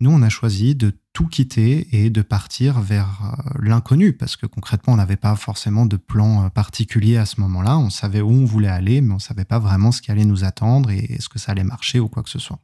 Nous, 0.00 0.10
on 0.10 0.20
a 0.20 0.28
choisi 0.28 0.74
de 0.74 0.92
tout 1.14 1.26
quitter 1.26 1.88
et 1.92 2.10
de 2.10 2.20
partir 2.20 2.80
vers 2.80 3.08
euh, 3.22 3.52
l'inconnu, 3.62 4.12
parce 4.12 4.36
que 4.36 4.44
concrètement, 4.44 4.92
on 4.92 4.96
n'avait 4.96 5.16
pas 5.16 5.34
forcément 5.36 5.86
de 5.86 5.96
plan 5.96 6.44
euh, 6.44 6.48
particulier 6.50 7.16
à 7.16 7.24
ce 7.24 7.40
moment-là. 7.40 7.78
On 7.78 7.88
savait 7.88 8.20
où 8.20 8.30
on 8.30 8.44
voulait 8.44 8.68
aller, 8.68 9.00
mais 9.00 9.12
on 9.12 9.16
ne 9.16 9.20
savait 9.20 9.46
pas 9.46 9.58
vraiment 9.58 9.92
ce 9.92 10.02
qui 10.02 10.10
allait 10.10 10.26
nous 10.26 10.44
attendre 10.44 10.90
et 10.90 11.14
est-ce 11.14 11.30
que 11.30 11.38
ça 11.38 11.52
allait 11.52 11.64
marcher 11.64 12.00
ou 12.00 12.08
quoi 12.08 12.22
que 12.22 12.28
ce 12.28 12.38
soit. 12.38 12.58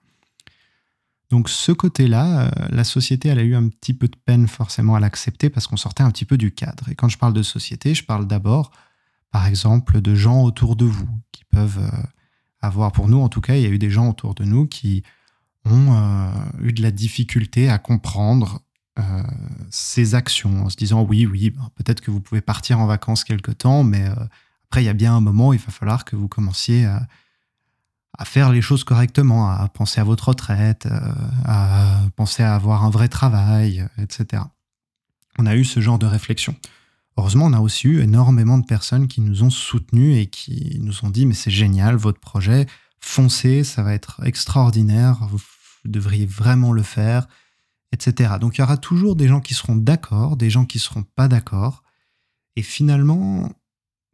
Donc 1.33 1.49
ce 1.49 1.73
côté-là, 1.73 2.43
euh, 2.43 2.51
la 2.71 2.85
société, 2.85 3.29
elle 3.29 3.41
a 3.41 3.43
eu 3.43 3.57
un 3.57 3.69
petit 3.69 3.95
peu 3.95 4.07
de 4.07 4.17
peine 4.17 4.47
forcément 4.47 4.95
à 4.95 5.01
l'accepter 5.01 5.51
parce 5.51 5.67
qu'on 5.67 5.77
sortait 5.77 6.05
un 6.05 6.11
petit 6.13 6.25
peu 6.25 6.37
du 6.37 6.53
cadre. 6.53 6.89
Et 6.91 6.95
quand 6.95 7.09
je 7.09 7.19
parle 7.19 7.33
de 7.33 7.43
société, 7.43 7.95
je 7.95 8.05
parle 8.05 8.29
d'abord, 8.29 8.71
par 9.33 9.47
exemple, 9.47 10.01
de 10.01 10.15
gens 10.15 10.45
autour 10.45 10.77
de 10.77 10.85
vous 10.85 11.09
qui 11.33 11.45
peuvent 11.45 11.91
avoir, 12.63 12.93
pour 12.93 13.09
nous 13.09 13.21
en 13.21 13.29
tout 13.29 13.41
cas, 13.41 13.57
il 13.57 13.63
y 13.63 13.67
a 13.67 13.71
eu 13.71 13.79
des 13.79 13.91
gens 13.91 14.09
autour 14.09 14.35
de 14.35 14.45
nous 14.45 14.67
qui 14.67 15.03
ont 15.65 15.95
euh, 15.95 16.31
eu 16.63 16.73
de 16.73 16.83
la 16.83 16.91
difficulté 16.91 17.69
à 17.69 17.79
comprendre 17.79 18.63
euh, 18.99 19.23
ces 19.71 20.15
actions 20.15 20.65
en 20.65 20.69
se 20.69 20.77
disant 20.77 21.03
oui, 21.03 21.27
oui, 21.27 21.51
ben, 21.51 21.69
peut-être 21.75 22.01
que 22.01 22.11
vous 22.11 22.21
pouvez 22.21 22.41
partir 22.41 22.79
en 22.79 22.87
vacances 22.87 23.25
quelque 23.25 23.51
temps, 23.51 23.85
mais 23.85 24.07
euh, 24.07 24.15
après, 24.67 24.83
il 24.83 24.87
y 24.87 24.91
a 24.91 24.95
bien 24.95 25.15
un 25.15 25.21
moment 25.21 25.53
il 25.53 25.59
va 25.59 25.71
falloir 25.71 26.05
que 26.05 26.17
vous 26.17 26.29
commenciez 26.29 26.85
à, 26.87 27.07
faire 28.25 28.53
les 28.53 28.63
choses 28.63 28.85
correctement, 28.85 29.51
à 29.51 29.69
penser 29.69 30.01
à 30.01 30.05
votre 30.05 30.29
retraite, 30.29 30.87
à 31.45 32.01
penser 32.17 32.43
à 32.43 32.55
avoir 32.55 32.85
un 32.85 32.91
vrai 32.91 33.09
travail, 33.09 33.87
etc. 33.99 34.43
On 35.39 35.47
a 35.47 35.57
eu 35.57 35.65
ce 35.65 35.81
genre 35.81 35.99
de 35.99 36.07
réflexion. 36.07 36.55
Heureusement, 37.17 37.47
on 37.47 37.53
a 37.53 37.61
aussi 37.61 37.89
eu 37.89 38.01
énormément 38.01 38.59
de 38.59 38.65
personnes 38.65 39.09
qui 39.09 39.21
nous 39.21 39.43
ont 39.43 39.51
soutenus 39.51 40.17
et 40.19 40.27
qui 40.27 40.79
nous 40.81 41.05
ont 41.05 41.11
dit 41.11 41.27
mais 41.27 41.35
c'est 41.35 41.51
génial 41.51 41.97
votre 41.97 42.21
projet, 42.21 42.67
foncez, 43.01 43.65
ça 43.65 43.83
va 43.83 43.95
être 43.95 44.25
extraordinaire, 44.25 45.19
vous 45.31 45.41
devriez 45.85 46.27
vraiment 46.27 46.73
le 46.73 46.83
faire. 46.83 47.27
etc. 47.93 48.35
Donc 48.41 48.57
il 48.57 48.61
y 48.61 48.65
aura 48.65 48.79
toujours 48.79 49.17
des 49.17 49.29
gens 49.29 49.41
qui 49.41 49.55
seront 49.55 49.77
d'accord, 49.77 50.37
des 50.37 50.51
gens 50.51 50.65
qui 50.65 50.79
seront 50.79 51.03
pas 51.03 51.29
d'accord. 51.29 51.83
Et 52.57 52.63
finalement, 52.63 53.53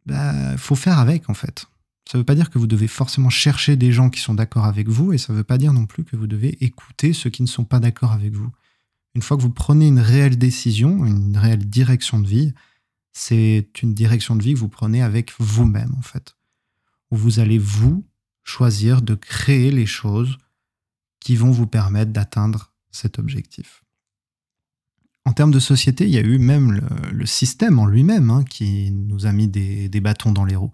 il 0.05 0.13
bah, 0.13 0.57
faut 0.57 0.75
faire 0.75 0.99
avec 0.99 1.29
en 1.29 1.33
fait. 1.33 1.65
Ça 2.09 2.17
ne 2.17 2.21
veut 2.21 2.25
pas 2.25 2.33
dire 2.33 2.49
que 2.49 2.57
vous 2.57 2.65
devez 2.65 2.87
forcément 2.87 3.29
chercher 3.29 3.75
des 3.75 3.91
gens 3.91 4.09
qui 4.09 4.19
sont 4.19 4.33
d'accord 4.33 4.65
avec 4.65 4.87
vous, 4.87 5.13
et 5.13 5.19
ça 5.19 5.31
ne 5.31 5.37
veut 5.37 5.43
pas 5.43 5.59
dire 5.59 5.73
non 5.73 5.85
plus 5.85 6.03
que 6.03 6.15
vous 6.15 6.25
devez 6.25 6.57
écouter 6.63 7.13
ceux 7.13 7.29
qui 7.29 7.43
ne 7.43 7.47
sont 7.47 7.65
pas 7.65 7.79
d'accord 7.79 8.13
avec 8.13 8.33
vous. 8.33 8.49
Une 9.13 9.21
fois 9.21 9.37
que 9.37 9.43
vous 9.43 9.51
prenez 9.51 9.87
une 9.87 9.99
réelle 9.99 10.39
décision, 10.39 11.05
une 11.05 11.37
réelle 11.37 11.69
direction 11.69 12.19
de 12.19 12.27
vie, 12.27 12.53
c'est 13.13 13.69
une 13.83 13.93
direction 13.93 14.35
de 14.35 14.41
vie 14.41 14.55
que 14.55 14.59
vous 14.59 14.69
prenez 14.69 15.03
avec 15.03 15.33
vous-même 15.37 15.93
en 15.99 16.01
fait. 16.01 16.35
Où 17.11 17.15
vous 17.15 17.39
allez 17.39 17.59
vous 17.59 18.03
choisir 18.43 19.03
de 19.03 19.13
créer 19.13 19.69
les 19.69 19.85
choses 19.85 20.39
qui 21.19 21.35
vont 21.35 21.51
vous 21.51 21.67
permettre 21.67 22.11
d'atteindre 22.11 22.73
cet 22.89 23.19
objectif. 23.19 23.83
En 25.25 25.33
termes 25.33 25.51
de 25.51 25.59
société, 25.59 26.05
il 26.05 26.11
y 26.11 26.17
a 26.17 26.21
eu 26.21 26.39
même 26.39 26.81
le, 27.11 27.25
système 27.27 27.77
en 27.77 27.85
lui-même 27.85 28.31
hein, 28.31 28.43
qui 28.45 28.89
nous 28.89 29.27
a 29.27 29.31
mis 29.31 29.47
des, 29.47 29.89
bâtons 30.01 30.31
dans 30.31 30.45
les 30.45 30.55
roues. 30.55 30.71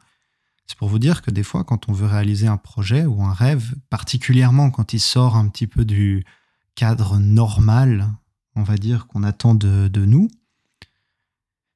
C'est 0.68 0.78
pour 0.78 0.90
vous 0.90 1.00
dire 1.00 1.22
que 1.22 1.32
des 1.32 1.44
fois, 1.44 1.64
quand 1.64 1.90
on 1.90 1.94
veut 1.94 2.08
réaliser 2.08 2.48
un 2.48 2.58
projet 2.58 3.06
ou 3.06 3.24
un 3.24 3.34
rêve, 3.34 3.76
particulièrement 3.90 4.72
quand 4.72 4.94
il 4.94 5.00
sort 5.00 5.36
un 5.36 5.48
petit 5.48 5.68
peu 5.68 5.86
du 5.86 6.26
cadre 6.74 7.20
normal, 7.20 8.10
on 8.56 8.64
va 8.64 8.78
dire, 8.78 9.08
qu'on 9.08 9.24
attend 9.24 9.54
de, 9.54 10.06
nous, 10.06 10.28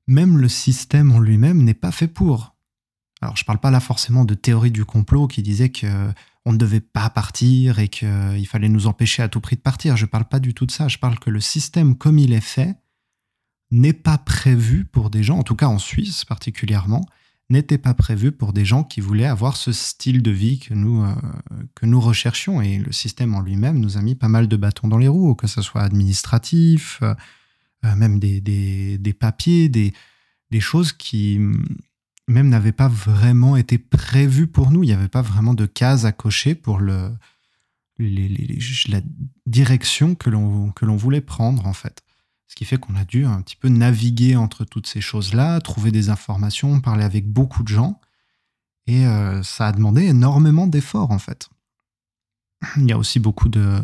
même 0.07 0.37
le 0.37 0.49
système 0.49 1.11
en 1.11 1.19
lui-même 1.19 1.63
n'est 1.63 1.73
pas 1.73 1.91
fait 1.91 2.07
pour. 2.07 2.55
Alors, 3.21 3.35
je 3.35 3.43
ne 3.43 3.45
parle 3.45 3.59
pas 3.59 3.71
là 3.71 3.79
forcément 3.79 4.25
de 4.25 4.33
théorie 4.33 4.71
du 4.71 4.85
complot 4.85 5.27
qui 5.27 5.43
disait 5.43 5.69
que 5.69 6.11
on 6.45 6.53
ne 6.53 6.57
devait 6.57 6.79
pas 6.79 7.09
partir 7.09 7.79
et 7.79 7.89
qu'il 7.89 8.47
fallait 8.47 8.69
nous 8.69 8.87
empêcher 8.87 9.21
à 9.21 9.27
tout 9.27 9.41
prix 9.41 9.57
de 9.57 9.61
partir. 9.61 9.97
Je 9.97 10.05
ne 10.05 10.09
parle 10.09 10.25
pas 10.25 10.39
du 10.39 10.53
tout 10.53 10.65
de 10.65 10.71
ça. 10.71 10.87
Je 10.87 10.97
parle 10.97 11.19
que 11.19 11.29
le 11.29 11.41
système 11.41 11.95
comme 11.95 12.17
il 12.17 12.33
est 12.33 12.39
fait 12.39 12.75
n'est 13.71 13.93
pas 13.93 14.17
prévu 14.17 14.85
pour 14.85 15.09
des 15.09 15.21
gens, 15.21 15.37
en 15.37 15.43
tout 15.43 15.55
cas 15.55 15.67
en 15.67 15.77
Suisse 15.77 16.25
particulièrement, 16.25 17.05
n'était 17.49 17.77
pas 17.79 17.93
prévu 17.93 18.31
pour 18.31 18.53
des 18.53 18.65
gens 18.65 18.83
qui 18.83 19.01
voulaient 19.01 19.25
avoir 19.25 19.57
ce 19.57 19.71
style 19.71 20.21
de 20.21 20.31
vie 20.31 20.59
que 20.59 20.73
nous, 20.73 21.03
euh, 21.03 21.13
que 21.75 21.85
nous 21.85 21.99
recherchions. 21.99 22.61
Et 22.61 22.77
le 22.77 22.91
système 22.91 23.33
en 23.33 23.41
lui-même 23.41 23.79
nous 23.79 23.97
a 23.97 24.01
mis 24.01 24.15
pas 24.15 24.27
mal 24.27 24.47
de 24.47 24.55
bâtons 24.55 24.87
dans 24.87 24.97
les 24.97 25.07
roues, 25.07 25.35
que 25.35 25.47
ce 25.47 25.61
soit 25.61 25.81
administratif, 25.81 26.99
euh, 27.01 27.15
euh, 27.85 27.95
même 27.95 28.19
des, 28.19 28.39
des, 28.41 29.13
papiers, 29.13 29.69
des, 29.69 29.93
des 30.51 30.59
choses 30.59 30.91
qui 30.93 31.39
même 32.27 32.49
n'avait 32.49 32.71
pas 32.71 32.87
vraiment 32.87 33.55
été 33.55 33.79
prévu 33.79 34.45
pour 34.45 34.71
nous. 34.71 34.83
Il 34.83 34.87
n'y 34.87 34.93
avait 34.93 35.07
pas 35.07 35.23
vraiment 35.23 35.55
de 35.55 35.65
cases 35.65 36.05
à 36.05 36.11
cocher 36.11 36.53
pour 36.53 36.77
le, 36.79 37.11
la 37.97 39.01
direction 39.47 40.13
que 40.13 40.29
l'on 40.29 40.95
voulait 40.97 41.21
prendre, 41.21 41.65
en 41.65 41.73
fait. 41.73 42.03
Ce 42.49 42.55
qui 42.55 42.65
fait 42.65 42.77
qu'on 42.77 42.95
a 42.95 43.05
dû 43.05 43.25
un 43.25 43.41
petit 43.41 43.55
peu 43.55 43.69
naviguer 43.69 44.35
entre 44.35 44.65
toutes 44.65 44.87
ces 44.87 45.01
choses-là, 45.01 45.61
trouver 45.61 45.91
des 45.91 46.09
informations, 46.09 46.81
parler 46.81 47.03
avec 47.03 47.31
beaucoup 47.31 47.61
de 47.61 47.67
gens. 47.67 48.01
Et 48.87 49.05
euh, 49.05 49.43
ça 49.43 49.67
a 49.67 49.71
demandé 49.71 50.05
énormément 50.05 50.65
d'efforts, 50.65 51.11
en 51.11 51.19
fait. 51.19 51.49
Il 52.77 52.89
y 52.89 52.91
a 52.91 52.97
aussi 52.97 53.19
beaucoup 53.19 53.49
de, 53.49 53.79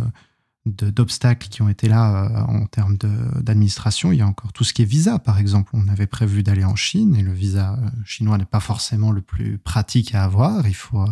d'obstacles 0.66 1.48
qui 1.48 1.62
ont 1.62 1.70
été 1.70 1.88
là 1.88 2.26
euh, 2.26 2.62
en 2.64 2.66
termes 2.66 2.98
d'administration. 2.98 4.12
Il 4.12 4.18
y 4.18 4.22
a 4.24 4.28
encore 4.28 4.52
tout 4.52 4.64
ce 4.64 4.74
qui 4.74 4.82
est 4.82 4.86
visa, 4.86 5.20
par 5.20 5.38
exemple. 5.38 5.70
On 5.74 5.88
avait 5.88 6.08
prévu 6.08 6.42
d'aller 6.42 6.66
en 6.66 6.76
Chine 6.76 7.16
et 7.16 7.22
le 7.22 7.34
visa 7.34 7.74
euh, 7.74 7.90
chinois 8.04 8.40
n'est 8.40 8.46
pas 8.46 8.60
forcément 8.60 9.12
le 9.12 9.22
plus 9.22 9.60
pratique 9.60 10.16
à 10.16 10.24
avoir. 10.24 10.68
Il 10.68 10.76
faut 10.76 11.06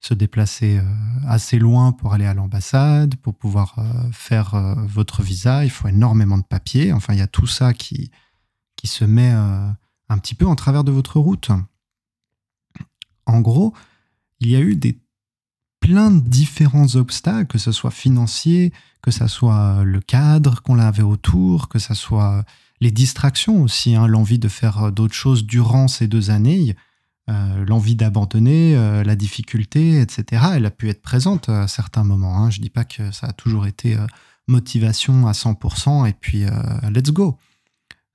se 0.00 0.14
déplacer 0.14 0.80
assez 1.26 1.58
loin 1.58 1.92
pour 1.92 2.14
aller 2.14 2.26
à 2.26 2.34
l'ambassade, 2.34 3.16
pour 3.16 3.34
pouvoir 3.34 3.76
faire 4.12 4.76
votre 4.86 5.22
visa. 5.22 5.64
Il 5.64 5.70
faut 5.70 5.88
énormément 5.88 6.38
de 6.38 6.42
papiers. 6.42 6.92
Enfin, 6.92 7.12
il 7.12 7.18
y 7.18 7.22
a 7.22 7.26
tout 7.26 7.46
ça 7.46 7.74
qui, 7.74 8.10
qui 8.76 8.86
se 8.86 9.04
met 9.04 9.30
un 9.30 10.18
petit 10.18 10.34
peu 10.34 10.46
en 10.46 10.56
travers 10.56 10.84
de 10.84 10.90
votre 10.90 11.20
route. 11.20 11.50
En 13.26 13.40
gros, 13.40 13.74
il 14.40 14.48
y 14.48 14.56
a 14.56 14.60
eu 14.60 14.74
des 14.74 14.98
plein 15.80 16.10
de 16.10 16.20
différents 16.20 16.94
obstacles, 16.96 17.46
que 17.46 17.58
ce 17.58 17.72
soit 17.72 17.90
financier, 17.90 18.72
que 19.02 19.10
ce 19.10 19.26
soit 19.26 19.82
le 19.82 20.00
cadre 20.00 20.62
qu'on 20.62 20.78
avait 20.78 21.02
autour, 21.02 21.68
que 21.68 21.78
ce 21.78 21.94
soit 21.94 22.44
les 22.80 22.90
distractions 22.90 23.62
aussi, 23.62 23.94
hein, 23.94 24.06
l'envie 24.06 24.38
de 24.38 24.48
faire 24.48 24.92
d'autres 24.92 25.14
choses 25.14 25.44
durant 25.44 25.88
ces 25.88 26.06
deux 26.06 26.30
années, 26.30 26.76
euh, 27.30 27.64
l'envie 27.64 27.94
d'abandonner, 27.94 28.74
euh, 28.74 29.04
la 29.04 29.14
difficulté, 29.14 30.00
etc. 30.00 30.42
Elle 30.54 30.66
a 30.66 30.70
pu 30.70 30.88
être 30.88 31.00
présente 31.00 31.48
à 31.48 31.68
certains 31.68 32.02
moments. 32.02 32.38
Hein. 32.38 32.50
Je 32.50 32.58
ne 32.58 32.64
dis 32.64 32.70
pas 32.70 32.84
que 32.84 33.12
ça 33.12 33.28
a 33.28 33.32
toujours 33.32 33.66
été 33.66 33.96
euh, 33.96 34.04
motivation 34.48 35.28
à 35.28 35.32
100% 35.32 36.08
et 36.08 36.12
puis 36.12 36.44
let's 36.92 37.12
go. 37.12 37.38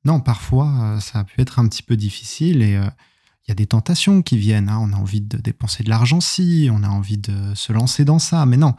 Non, 0.04 0.20
parfois, 0.20 0.98
ça 1.00 1.20
a 1.20 1.24
pu 1.24 1.40
être 1.40 1.60
un 1.60 1.68
petit 1.70 1.82
peu 1.82 1.96
difficile 1.96 2.62
et 2.62 2.74
il 2.74 3.48
y 3.48 3.52
a 3.52 3.56
des 3.56 3.68
tentations 3.68 4.22
qui 4.22 4.38
viennent. 4.38 4.68
Hein. 4.68 4.80
On 4.82 4.92
a 4.92 4.98
envie 4.98 5.22
de 5.22 5.38
dépenser 5.38 5.84
de 5.84 5.90
l'argent 5.90 6.20
si, 6.20 6.68
on 6.70 6.84
a 6.84 6.90
envie 6.90 7.18
de 7.18 7.54
se 7.56 7.72
lancer 7.72 8.04
dans 8.04 8.20
ça. 8.20 8.46
Mais 8.46 8.58
non, 8.58 8.76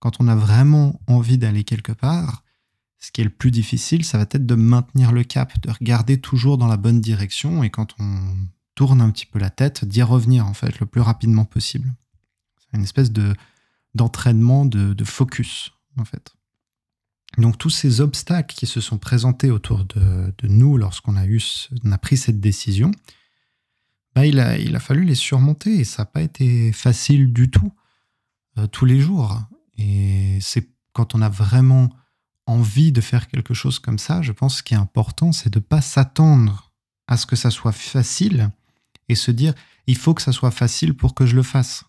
quand 0.00 0.20
on 0.20 0.28
a 0.28 0.34
vraiment 0.34 1.00
envie 1.06 1.38
d'aller 1.38 1.64
quelque 1.64 1.92
part, 1.92 2.44
ce 2.98 3.10
qui 3.10 3.22
est 3.22 3.24
le 3.24 3.30
plus 3.30 3.50
difficile, 3.50 4.04
ça 4.04 4.18
va 4.18 4.24
être 4.24 4.44
de 4.44 4.54
maintenir 4.54 5.12
le 5.12 5.24
cap, 5.24 5.58
de 5.62 5.70
regarder 5.70 6.20
toujours 6.20 6.58
dans 6.58 6.66
la 6.66 6.76
bonne 6.76 7.00
direction 7.00 7.62
et 7.62 7.70
quand 7.70 7.94
on 7.98 8.20
tourne 8.78 9.00
un 9.00 9.10
petit 9.10 9.26
peu 9.26 9.40
la 9.40 9.50
tête, 9.50 9.84
d'y 9.84 10.02
revenir 10.02 10.46
en 10.46 10.54
fait 10.54 10.78
le 10.78 10.86
plus 10.86 11.00
rapidement 11.00 11.44
possible. 11.44 11.92
C'est 12.60 12.76
une 12.76 12.84
espèce 12.84 13.10
de 13.10 13.34
d'entraînement, 13.96 14.66
de, 14.66 15.04
focus 15.04 15.72
en 15.96 16.04
fait. 16.04 16.36
Donc 17.38 17.58
tous 17.58 17.70
ces 17.70 18.00
obstacles 18.00 18.54
qui 18.54 18.66
se 18.66 18.80
sont 18.80 18.96
présentés 18.96 19.50
autour 19.50 19.84
de, 19.84 20.32
de 20.38 20.46
nous 20.46 20.76
lorsqu'on 20.76 21.16
a 21.16 21.24
a 21.24 21.98
pris 21.98 22.16
cette 22.16 22.38
décision, 22.38 22.92
bah, 24.14 24.26
il, 24.26 24.38
a, 24.38 24.56
il 24.56 24.76
a 24.76 24.80
fallu 24.80 25.02
les 25.02 25.16
surmonter 25.16 25.80
et 25.80 25.84
ça 25.84 26.02
n'a 26.02 26.06
pas 26.06 26.22
été 26.22 26.70
facile 26.70 27.32
du 27.32 27.50
tout 27.50 27.72
euh, 28.58 28.68
tous 28.68 28.84
les 28.84 29.00
jours. 29.00 29.42
Et 29.76 30.38
c'est 30.40 30.70
quand 30.92 31.16
on 31.16 31.20
a 31.22 31.28
vraiment 31.28 31.90
envie 32.46 32.92
de 32.92 33.00
faire 33.00 33.26
quelque 33.26 33.54
chose 33.54 33.80
comme 33.80 33.98
ça, 33.98 34.22
je 34.22 34.30
pense 34.30 34.62
qu'il 34.62 34.76
est 34.76 34.80
important, 34.80 35.32
c'est 35.32 35.50
de 35.50 35.58
ne 35.58 35.64
pas 35.64 35.80
s'attendre 35.80 36.70
à 37.08 37.16
ce 37.16 37.26
que 37.26 37.34
ça 37.34 37.50
soit 37.50 37.72
facile 37.72 38.52
et 39.08 39.14
se 39.14 39.30
dire 39.30 39.54
il 39.86 39.96
faut 39.96 40.14
que 40.14 40.22
ça 40.22 40.32
soit 40.32 40.50
facile 40.50 40.94
pour 40.94 41.14
que 41.14 41.26
je 41.26 41.34
le 41.34 41.42
fasse. 41.42 41.84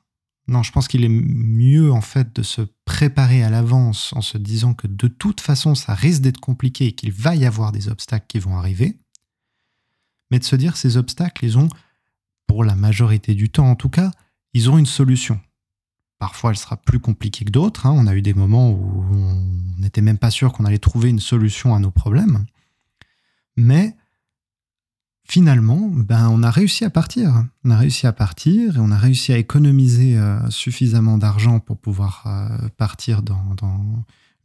Non, 0.48 0.64
je 0.64 0.72
pense 0.72 0.88
qu'il 0.88 1.06
est 1.06 1.10
mieux 1.10 1.92
en 1.92 2.02
fait 2.02 2.36
de 2.36 2.42
se 2.42 2.62
préparer 2.86 3.44
à 3.44 3.50
l'avance 3.50 4.14
en 4.14 4.22
se 4.22 4.38
disant 4.38 4.74
que 4.74 4.88
de 4.88 5.08
toute 5.08 5.42
façon 5.42 5.76
ça 5.76 5.94
risque 5.94 6.22
d'être 6.22 6.40
compliqué 6.40 6.88
et 6.88 6.92
qu'il 6.94 7.12
va 7.12 7.36
y 7.36 7.46
avoir 7.46 7.72
des 7.72 7.88
obstacles 7.88 8.26
qui 8.28 8.40
vont 8.40 8.58
arriver, 8.58 8.98
mais 10.32 10.40
de 10.40 10.44
se 10.44 10.56
dire 10.56 10.76
ces 10.76 10.98
obstacles, 10.98 11.46
ils 11.46 11.58
ont 11.58 11.70
pour 12.48 12.64
la 12.64 12.76
majorité 12.76 13.36
du 13.36 13.50
temps 13.50 13.70
en 13.70 13.76
tout 13.76 13.90
cas, 13.90 14.12
ils 14.54 14.70
ont 14.70 14.78
une 14.78 14.88
solution. 14.88 15.40
Parfois, 16.18 16.52
elle 16.52 16.58
sera 16.58 16.76
plus 16.76 17.00
compliquée 17.00 17.46
que 17.46 17.52
d'autres. 17.52 17.86
Hein. 17.86 17.94
On 17.96 18.06
a 18.06 18.14
eu 18.16 18.22
des 18.22 18.34
moments 18.34 18.72
où 18.72 19.06
on 19.12 19.46
n'était 19.78 20.02
même 20.02 20.18
pas 20.18 20.32
sûr 20.32 20.52
qu'on 20.52 20.66
allait 20.66 20.78
trouver 20.78 21.10
une 21.10 21.22
solution 21.22 21.74
à 21.74 21.80
nos 21.80 21.92
problèmes. 21.92 22.46
Mais 23.56 23.96
finalement, 25.30 25.90
ben, 25.92 26.28
on 26.30 26.42
a 26.42 26.50
réussi 26.50 26.84
à 26.84 26.90
partir. 26.90 27.46
On 27.64 27.70
a 27.70 27.78
réussi 27.78 28.08
à 28.08 28.12
partir 28.14 28.76
et 28.76 28.80
on 28.80 28.92
a 28.92 28.98
réussi 28.98 29.32
à 29.32 29.38
économiser 29.38 30.18
euh, 30.18 30.50
suffisamment 30.50 31.18
d'argent 31.18 31.60
pour 31.60 31.78
pouvoir 31.78 32.24
euh, 32.26 32.68
partir 32.78 33.22
dans, 33.22 33.56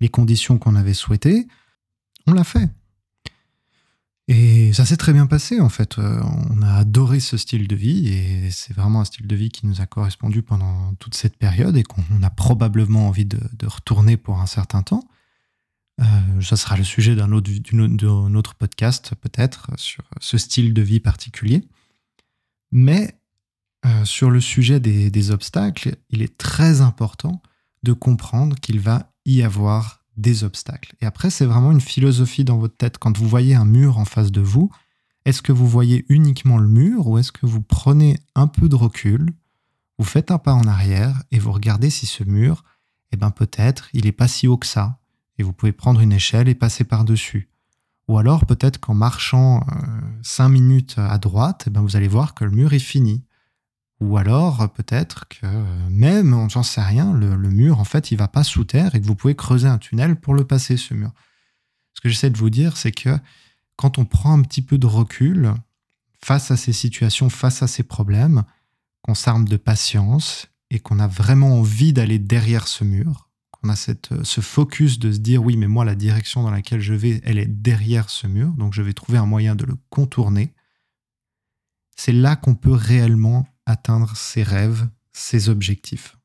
les 0.00 0.08
conditions 0.08 0.58
qu'on 0.58 0.76
avait 0.76 0.94
souhaitées. 0.94 1.48
On 2.26 2.32
l'a 2.32 2.44
fait. 2.44 2.68
Et 4.28 4.72
ça 4.72 4.84
s'est 4.84 4.96
très 4.96 5.12
bien 5.12 5.26
passé 5.26 5.60
en 5.60 5.68
fait. 5.68 5.98
Euh, 5.98 6.20
on 6.50 6.62
a 6.62 6.74
adoré 6.74 7.20
ce 7.20 7.36
style 7.38 7.66
de 7.66 7.76
vie 7.76 8.08
et 8.08 8.50
c'est 8.50 8.74
vraiment 8.74 9.00
un 9.00 9.04
style 9.04 9.26
de 9.26 9.36
vie 9.36 9.50
qui 9.50 9.66
nous 9.66 9.80
a 9.80 9.86
correspondu 9.86 10.42
pendant 10.42 10.94
toute 10.94 11.14
cette 11.14 11.36
période 11.36 11.76
et 11.76 11.82
qu'on 11.82 12.22
a 12.22 12.30
probablement 12.30 13.08
envie 13.08 13.26
de, 13.26 13.38
retourner 13.66 14.16
pour 14.18 14.40
un 14.40 14.46
certain 14.46 14.82
temps. 14.82 15.04
Euh, 16.00 16.40
ça 16.42 16.56
sera 16.56 16.76
le 16.76 16.84
sujet 16.84 17.14
d'un 17.14 17.32
autre, 17.32 18.54
podcast 18.54 19.14
peut-être 19.20 19.70
sur 19.76 20.04
ce 20.20 20.38
style 20.38 20.74
de 20.74 20.82
vie 20.82 21.00
particulier. 21.00 21.68
Mais 22.72 23.18
euh, 23.86 24.04
sur 24.04 24.30
le 24.30 24.40
sujet 24.40 24.80
des, 24.80 25.10
des 25.10 25.30
obstacles, 25.30 25.96
il 26.10 26.22
est 26.22 26.36
très 26.36 26.80
important 26.80 27.42
de 27.82 27.92
comprendre 27.92 28.56
qu'il 28.56 28.80
va 28.80 29.12
y 29.24 29.42
avoir 29.42 30.04
des 30.16 30.44
obstacles. 30.44 30.94
Et 31.00 31.06
après, 31.06 31.30
c'est 31.30 31.44
vraiment 31.44 31.72
une 31.72 31.80
philosophie 31.80 32.44
dans 32.44 32.58
votre 32.58 32.76
tête. 32.76 32.98
Quand 32.98 33.16
vous 33.16 33.28
voyez 33.28 33.54
un 33.54 33.64
mur 33.64 33.98
en 33.98 34.04
face 34.04 34.32
de 34.32 34.40
vous, 34.40 34.70
est-ce 35.24 35.42
que 35.42 35.52
vous 35.52 35.68
voyez 35.68 36.04
uniquement 36.08 36.58
le 36.58 36.68
mur 36.68 37.08
ou 37.08 37.18
est-ce 37.18 37.32
que 37.32 37.46
vous 37.46 37.62
prenez 37.62 38.18
un 38.34 38.46
peu 38.46 38.68
de 38.68 38.74
recul, 38.74 39.30
vous 39.98 40.04
faites 40.04 40.30
un 40.30 40.38
pas 40.38 40.52
en 40.52 40.66
arrière 40.66 41.22
et 41.30 41.38
vous 41.38 41.52
regardez 41.52 41.90
si 41.90 42.06
ce 42.06 42.24
mur, 42.24 42.64
eh 43.12 43.16
ben 43.16 43.30
peut-être 43.30 43.88
il 43.92 44.04
n'est 44.04 44.12
pas 44.12 44.28
si 44.28 44.46
haut 44.46 44.58
que 44.58 44.66
ça? 44.66 44.98
Et 45.38 45.42
vous 45.42 45.52
pouvez 45.52 45.72
prendre 45.72 46.00
une 46.00 46.12
échelle 46.12 46.48
et 46.48 46.54
passer 46.54 46.84
par-dessus. 46.84 47.48
Ou 48.08 48.18
alors 48.18 48.44
peut-être 48.46 48.78
qu'en 48.78 48.94
marchant 48.94 49.60
euh, 49.60 50.00
cinq 50.22 50.50
minutes 50.50 50.96
à 50.98 51.18
droite, 51.18 51.64
eh 51.66 51.70
ben 51.70 51.80
vous 51.80 51.96
allez 51.96 52.08
voir 52.08 52.34
que 52.34 52.44
le 52.44 52.50
mur 52.50 52.72
est 52.72 52.78
fini. 52.78 53.24
Ou 54.00 54.18
alors, 54.18 54.70
peut-être 54.72 55.26
que 55.28 55.46
même, 55.88 56.48
j'en 56.50 56.62
sais 56.62 56.82
rien, 56.82 57.12
le, 57.14 57.36
mur, 57.36 57.78
en 57.78 57.84
fait, 57.84 58.10
il 58.10 58.18
va 58.18 58.28
pas 58.28 58.44
sous 58.44 58.64
terre 58.64 58.94
et 58.94 59.00
que 59.00 59.06
vous 59.06 59.14
pouvez 59.14 59.34
creuser 59.34 59.68
un 59.68 59.78
tunnel 59.78 60.16
pour 60.16 60.34
le 60.34 60.44
passer, 60.44 60.76
ce 60.76 60.94
mur. 60.94 61.12
Ce 61.94 62.00
que 62.00 62.08
j'essaie 62.08 62.30
de 62.30 62.36
vous 62.36 62.50
dire, 62.50 62.76
c'est 62.76 62.92
que 62.92 63.18
quand 63.76 63.98
on 63.98 64.04
prend 64.04 64.36
un 64.36 64.42
petit 64.42 64.62
peu 64.62 64.78
de 64.78 64.86
recul 64.86 65.54
face 66.22 66.50
à 66.50 66.56
ces 66.56 66.72
situations, 66.72 67.30
face 67.30 67.62
à 67.62 67.66
ces 67.66 67.82
problèmes, 67.82 68.42
qu'on 69.02 69.14
s'arme 69.14 69.46
de 69.46 69.56
patience 69.56 70.48
et 70.70 70.80
qu'on 70.80 70.98
a 70.98 71.06
vraiment 71.06 71.60
envie 71.60 71.92
d'aller 71.92 72.18
derrière 72.18 72.66
ce 72.66 72.84
mur, 72.84 73.23
qu'on 73.64 73.70
a 73.70 73.76
cette, 73.76 74.22
ce 74.24 74.40
focus 74.42 74.98
de 74.98 75.10
se 75.10 75.18
dire 75.18 75.42
oui, 75.42 75.56
mais 75.56 75.68
moi, 75.68 75.86
la 75.86 75.94
direction 75.94 76.42
dans 76.42 76.50
laquelle 76.50 76.80
je 76.80 76.92
vais, 76.92 77.22
elle 77.24 77.38
est 77.38 77.46
derrière 77.46 78.10
ce 78.10 78.26
mur, 78.26 78.50
donc 78.52 78.74
je 78.74 78.82
vais 78.82 78.92
trouver 78.92 79.16
un 79.16 79.24
moyen 79.24 79.56
de 79.56 79.64
le 79.64 79.74
contourner. 79.88 80.52
C'est 81.96 82.12
là 82.12 82.36
qu'on 82.36 82.54
peut 82.54 82.72
réellement 82.72 83.48
atteindre 83.64 84.14
ses 84.16 84.42
rêves, 84.42 84.86
ses 85.12 85.48
objectifs. 85.48 86.18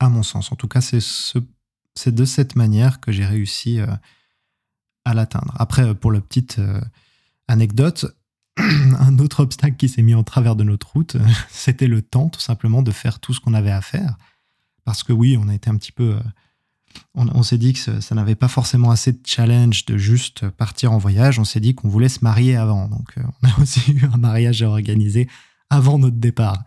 À 0.00 0.08
mon 0.08 0.24
sens, 0.24 0.50
en 0.50 0.56
tout 0.56 0.66
cas, 0.66 0.80
c'est 0.80 1.00
ce, 1.00 1.38
de 2.06 2.24
cette 2.24 2.56
manière 2.56 3.00
que 3.00 3.12
j'ai 3.12 3.24
réussi 3.24 3.78
euh, 3.78 3.86
à 5.04 5.14
l'atteindre. 5.14 5.54
Après, 5.58 5.94
pour 5.94 6.10
la 6.10 6.20
petite 6.20 6.58
euh, 6.58 6.80
anecdote, 7.46 8.06
un 8.56 9.18
autre 9.20 9.40
obstacle 9.40 9.76
qui 9.76 9.88
s'est 9.88 10.02
mis 10.02 10.14
en 10.14 10.24
travers 10.24 10.56
de 10.56 10.64
notre 10.64 10.90
route, 10.92 11.16
c'était 11.50 11.86
le 11.86 12.02
temps 12.02 12.28
tout 12.28 12.40
simplement 12.40 12.82
de 12.82 12.90
faire 12.90 13.20
tout 13.20 13.32
ce 13.32 13.38
qu'on 13.38 13.54
avait 13.54 13.70
à 13.70 13.80
faire. 13.80 14.16
Parce 14.86 15.02
que 15.02 15.12
oui, 15.12 15.38
on 15.38 15.48
a 15.48 15.54
été 15.54 15.68
un 15.68 15.76
petit 15.76 15.92
peu... 15.92 16.14
Euh, 16.14 16.20
on, 17.14 17.42
s'est 17.42 17.58
dit 17.58 17.74
que 17.74 18.00
ça, 18.00 18.14
n'avait 18.14 18.34
pas 18.34 18.48
forcément 18.48 18.90
assez 18.90 19.12
de 19.12 19.20
challenge 19.22 19.84
de 19.84 19.98
juste 19.98 20.48
partir 20.48 20.92
en 20.92 20.98
voyage. 20.98 21.38
On 21.38 21.44
s'est 21.44 21.60
dit 21.60 21.74
qu'on 21.74 21.90
voulait 21.90 22.08
se 22.08 22.20
marier 22.24 22.56
avant. 22.56 22.88
Donc 22.88 23.10
euh, 23.18 23.22
on 23.42 23.48
a 23.48 23.52
aussi 23.60 23.92
eu 23.92 24.06
un 24.10 24.16
mariage 24.16 24.62
à 24.62 24.70
organiser 24.70 25.28
avant 25.68 25.98
notre 25.98 26.16
départ. 26.16 26.64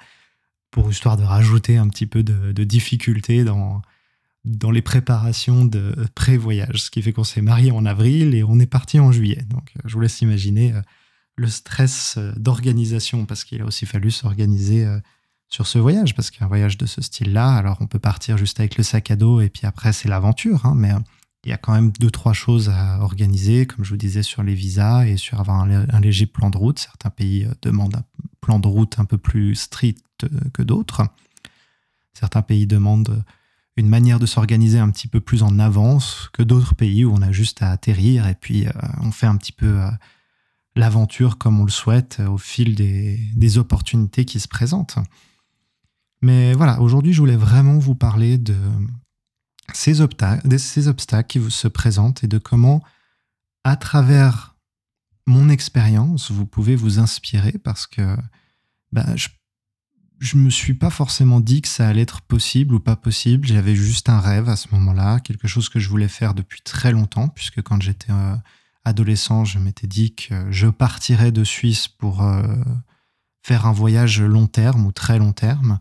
Pour 0.70 0.92
histoire 0.92 1.18
de 1.18 1.24
rajouter 1.24 1.78
un 1.78 1.88
petit 1.88 2.06
peu 2.06 2.22
de, 2.22 2.52
de 2.52 2.64
difficulté 2.64 3.44
dans, 3.44 3.82
dans 4.46 4.70
les 4.70 4.84
préparations 4.84 5.66
de 5.66 5.96
pré-voyage. 6.14 6.84
Ce 6.84 6.92
qui 6.92 7.02
fait 7.02 7.12
qu'on 7.12 7.24
s'est 7.24 7.42
marié 7.42 7.72
en 7.72 7.88
avril 7.88 8.36
et 8.36 8.44
on 8.44 8.60
est 8.60 8.68
parti 8.68 9.00
en 9.00 9.12
juillet. 9.12 9.44
Donc 9.50 9.74
je 9.84 9.96
vous 9.96 10.02
laisse 10.02 10.22
imaginer 10.22 10.76
le 11.40 11.48
stress 11.48 12.16
euh, 12.18 12.34
d'organisation, 12.36 13.26
parce 13.26 13.44
qu'il 13.44 13.62
a 13.62 13.66
aussi 13.66 13.86
fallu 13.86 14.12
s'organiser 14.12 14.86
euh, 14.86 15.00
sur 15.50 15.68
ce 15.68 15.80
voyage, 15.80 16.16
parce 16.16 16.30
qu'un 16.30 16.48
voyage 16.48 16.78
de 16.78 16.86
ce 16.86 17.02
style-là, 17.02 17.56
alors 17.56 17.78
on 17.82 17.88
peut 17.88 18.00
partir 18.00 18.38
juste 18.38 18.60
avec 18.60 18.78
le 18.78 18.84
sac 18.84 19.10
à 19.12 19.16
dos 19.16 19.42
et 19.42 19.50
puis 19.50 19.66
après 19.66 19.94
c'est 19.94 20.08
l'aventure, 20.08 20.66
hein, 20.66 20.74
mais 20.76 20.92
euh, 20.92 21.00
il 21.46 21.50
y 21.50 21.54
a 21.54 21.58
quand 21.58 21.74
même 21.74 21.92
deux, 22.00 22.12
trois 22.12 22.34
choses 22.34 22.70
à 22.70 23.00
organiser, 23.02 23.66
comme 23.66 23.84
je 23.84 23.92
vous 23.92 23.98
disais 23.98 24.24
sur 24.24 24.44
les 24.44 24.54
visas 24.54 25.06
et 25.06 25.18
sur 25.18 25.40
avoir 25.40 25.62
un, 25.62 26.00
léger 26.02 26.26
plan 26.26 26.50
de 26.50 26.58
route. 26.58 26.80
Certains 26.80 27.10
pays 27.10 27.48
demandent 27.62 27.96
un 27.96 28.04
plan 28.42 28.60
de 28.60 28.68
route 28.68 29.00
un 29.00 29.06
peu 29.06 29.18
plus 29.18 29.56
strict 29.56 30.28
que 30.54 30.62
d'autres. 30.62 31.04
Certains 32.14 32.42
pays 32.42 32.68
demandent 32.68 33.24
une 33.78 33.88
manière 33.88 34.20
de 34.20 34.26
s'organiser 34.26 34.80
un 34.80 34.90
petit 34.90 35.08
peu 35.08 35.22
plus 35.22 35.42
en 35.42 35.60
avance 35.60 36.30
que 36.34 36.44
d'autres 36.44 36.76
pays 36.76 37.06
où 37.06 37.14
on 37.14 37.22
a 37.22 37.32
juste 37.32 37.64
à 37.64 37.72
atterrir 37.72 38.28
et 38.28 38.36
puis 38.36 38.66
on 39.02 39.12
fait 39.12 39.28
un 39.28 39.38
petit 39.38 39.54
peu 39.54 39.80
l'aventure 40.80 41.38
comme 41.38 41.60
on 41.60 41.66
le 41.66 41.72
souhaite 41.72 42.18
euh, 42.20 42.28
au 42.28 42.38
fil 42.38 42.76
des, 42.76 43.58
opportunités 43.58 44.26
qui 44.26 44.40
se 44.40 44.48
présentent. 44.48 44.98
Mais 46.22 46.54
voilà, 46.54 46.82
aujourd'hui, 46.82 47.14
je 47.14 47.20
voulais 47.20 47.38
vraiment 47.38 47.78
vous 47.78 47.96
parler 47.96 48.38
de 48.38 48.58
ces, 49.74 50.02
obstacles, 50.02 50.60
ces 50.60 50.88
obstacles 50.88 51.28
qui 51.28 51.52
se 51.52 51.68
présentent 51.68 52.24
et 52.24 52.28
de 52.28 52.38
comment, 52.38 52.84
à 53.64 53.76
travers 53.78 54.56
mon 55.26 55.50
expérience, 55.50 56.32
vous 56.32 56.46
pouvez 56.46 56.76
vous 56.76 57.00
inspirer 57.00 57.54
parce 57.64 57.88
que 57.88 58.18
bah, 58.92 59.06
je 60.20 60.36
ne 60.36 60.42
me 60.42 60.50
suis 60.50 60.74
pas 60.74 60.90
forcément 60.90 61.40
dit 61.40 61.62
que 61.62 61.68
ça 61.68 61.88
allait 61.88 62.02
être 62.02 62.22
possible 62.22 62.76
ou 62.76 62.80
pas 62.80 62.96
possible. 62.96 63.48
J'avais 63.48 63.76
juste 63.76 64.10
un 64.10 64.20
rêve 64.20 64.50
à 64.50 64.56
ce 64.56 64.68
moment-là, 64.72 65.20
quelque 65.20 65.48
chose 65.48 65.70
que 65.70 65.80
je 65.80 65.90
voulais 65.90 66.08
faire 66.08 66.34
depuis 66.34 66.62
très 66.62 66.92
longtemps, 66.92 67.30
puisque 67.30 67.62
quand 67.62 67.82
j'étais 67.82 68.12
euh, 68.12 68.36
adolescent, 68.84 69.46
je 69.46 69.60
m'étais 69.60 69.88
dit 69.88 70.16
que 70.16 70.52
je 70.52 70.68
partirais 70.68 71.32
de 71.32 71.44
Suisse 71.44 71.88
pour 71.88 72.24
euh, 72.24 72.44
faire 73.44 73.66
un 73.66 73.72
voyage 73.72 74.22
long 74.22 74.48
terme 74.48 74.86
ou 74.86 74.92
très 74.92 75.20
long 75.20 75.32
terme 75.32 75.80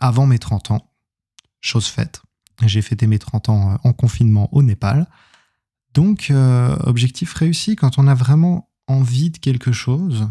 avant 0.00 0.26
mes 0.26 0.38
30 0.38 0.72
ans. 0.72 0.92
Chose 1.60 1.86
faite. 1.86 2.22
J'ai 2.64 2.82
fêté 2.82 3.06
mes 3.06 3.18
30 3.18 3.48
ans 3.48 3.72
euh, 3.72 3.76
en 3.84 3.92
confinement 3.92 4.52
au 4.54 4.62
Népal. 4.62 5.06
Donc, 5.94 6.30
objectif 6.80 7.32
réussi, 7.32 7.74
quand 7.74 7.98
on 7.98 8.06
a 8.06 8.14
vraiment 8.14 8.68
envie 8.86 9.30
de 9.30 9.38
quelque 9.38 9.72
chose, 9.72 10.28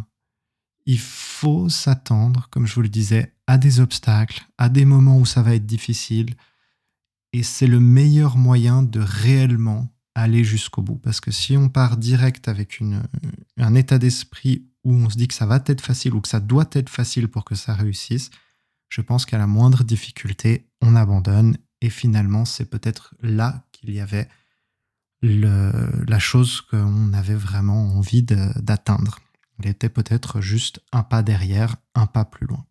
il 0.85 0.99
faut 0.99 1.69
s'attendre, 1.69 2.47
comme 2.51 2.67
je 2.67 2.75
vous 2.75 2.83
le 2.83 2.89
disais, 2.89 3.33
à 3.47 3.57
des 3.57 3.79
obstacles, 3.79 4.45
à 4.57 4.69
des 4.69 4.85
moments 4.85 5.17
où 5.17 5.25
ça 5.25 5.41
va 5.41 5.55
être 5.55 5.65
difficile. 5.65 6.35
Et 7.33 7.43
c'est 7.43 7.67
le 7.67 7.79
meilleur 7.79 8.37
moyen 8.37 8.83
de 8.83 8.99
réellement 8.99 9.87
aller 10.13 10.43
jusqu'au 10.43 10.81
bout. 10.81 10.97
Parce 10.97 11.19
que 11.19 11.31
si 11.31 11.57
on 11.57 11.69
part 11.69 11.97
direct 11.97 12.47
avec 12.47 12.79
une, 12.79 13.03
un 13.57 13.75
état 13.75 13.97
d'esprit 13.97 14.67
où 14.83 14.93
on 14.93 15.09
se 15.09 15.17
dit 15.17 15.27
que 15.27 15.33
ça 15.33 15.45
va 15.45 15.61
être 15.65 15.81
facile 15.81 16.13
ou 16.13 16.21
que 16.21 16.29
ça 16.29 16.39
doit 16.39 16.69
être 16.71 16.89
facile 16.89 17.27
pour 17.27 17.43
que 17.43 17.55
ça 17.55 17.73
réussisse, 17.73 18.29
je 18.95 19.01
pense 19.01 19.25
qu'à 19.25 19.37
la 19.37 19.45
moindre 19.45 19.83
difficulté, 19.83 20.69
on 20.81 20.95
abandonne. 20.95 21.57
Et 21.81 21.89
finalement, 21.89 22.45
c'est 22.45 22.63
peut-être 22.63 23.13
là 23.21 23.65
qu'il 23.73 23.91
y 23.91 23.99
avait 23.99 24.29
la 25.21 26.19
chose 26.19 26.61
qu'on 26.61 27.11
avait 27.11 27.35
vraiment 27.35 27.97
envie 27.97 28.23
d'atteindre. 28.23 29.19
Il 29.59 29.67
était 29.67 29.89
peut-être 29.89 30.39
juste 30.39 30.79
un 30.93 31.03
pas 31.03 31.23
derrière, 31.23 31.75
un 31.93 32.05
pas 32.05 32.23
plus 32.23 32.47
loin. 32.47 32.65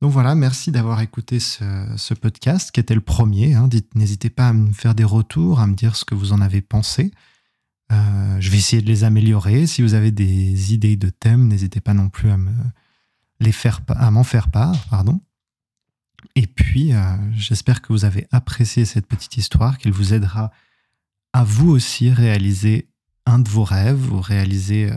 Donc 0.00 0.10
voilà, 0.10 0.34
merci 0.34 0.72
d'avoir 0.72 1.02
écouté 1.02 1.38
ce, 1.38 2.14
podcast 2.14 2.70
qui 2.70 2.80
était 2.80 2.94
le 2.94 3.02
premier. 3.02 3.52
Hein. 3.52 3.68
N'hésitez 3.94 4.30
pas 4.30 4.48
à 4.48 4.52
me 4.54 4.72
faire 4.72 4.94
des 4.94 5.04
retours, 5.04 5.60
à 5.60 5.66
me 5.66 5.74
dire 5.74 5.96
ce 5.96 6.06
que 6.06 6.14
vous 6.14 6.32
en 6.32 6.40
avez 6.40 6.62
pensé. 6.62 7.10
Euh, 7.92 8.40
je 8.40 8.50
vais 8.50 8.56
essayer 8.56 8.80
de 8.80 8.86
les 8.86 9.04
améliorer. 9.04 9.66
Si 9.66 9.82
vous 9.82 9.92
avez 9.92 10.12
des 10.12 10.72
idées 10.72 10.96
de 10.96 11.10
thèmes, 11.10 11.46
n'hésitez 11.46 11.80
pas 11.80 11.92
non 11.92 12.08
plus 12.08 12.30
à 12.30 12.38
me 12.38 12.52
à 13.88 14.10
m'en 14.10 14.24
faire 14.24 14.50
part, 14.50 14.86
pardon. 14.88 15.20
Et 16.34 16.46
puis, 16.46 16.92
euh, 16.92 17.16
j'espère 17.32 17.82
que 17.82 17.92
vous 17.92 18.04
avez 18.04 18.26
apprécié 18.30 18.84
cette 18.84 19.06
petite 19.06 19.36
histoire, 19.36 19.78
qu'elle 19.78 19.92
vous 19.92 20.14
aidera 20.14 20.50
à 21.32 21.44
vous 21.44 21.70
aussi 21.70 22.10
réaliser 22.10 22.88
un 23.26 23.38
de 23.38 23.48
vos 23.48 23.64
rêves 23.64 24.12
ou 24.12 24.20
réaliser 24.20 24.90
euh, 24.90 24.96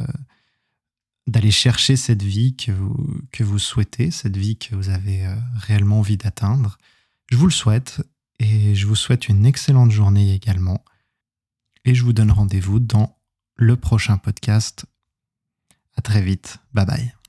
d'aller 1.28 1.52
chercher 1.52 1.96
cette 1.96 2.24
vie 2.24 2.56
que 2.56 2.72
vous, 2.72 3.22
que 3.32 3.44
vous 3.44 3.60
souhaitez, 3.60 4.12
cette 4.12 4.38
vie 4.38 4.58
que 4.58 4.76
vous 4.76 4.90
avez 4.90 5.26
euh, 5.26 5.36
réellement 5.56 6.00
envie 6.00 6.18
d'atteindre. 6.18 6.78
Je 7.30 7.38
vous 7.38 7.46
le 7.46 7.52
souhaite 7.52 8.02
et 8.40 8.76
je 8.76 8.88
vous 8.88 8.96
souhaite 8.96 9.30
une 9.30 9.46
excellente 9.46 9.92
journée 9.92 10.34
également. 10.34 10.84
Et 11.86 11.96
je 11.96 12.04
vous 12.04 12.14
donne 12.14 12.32
rendez-vous 12.32 12.80
dans 12.80 13.18
le 13.56 13.76
prochain 13.76 14.18
podcast. 14.18 14.86
À 15.96 16.02
très 16.02 16.22
vite. 16.22 16.58
Bye 16.74 16.86
bye. 16.86 17.21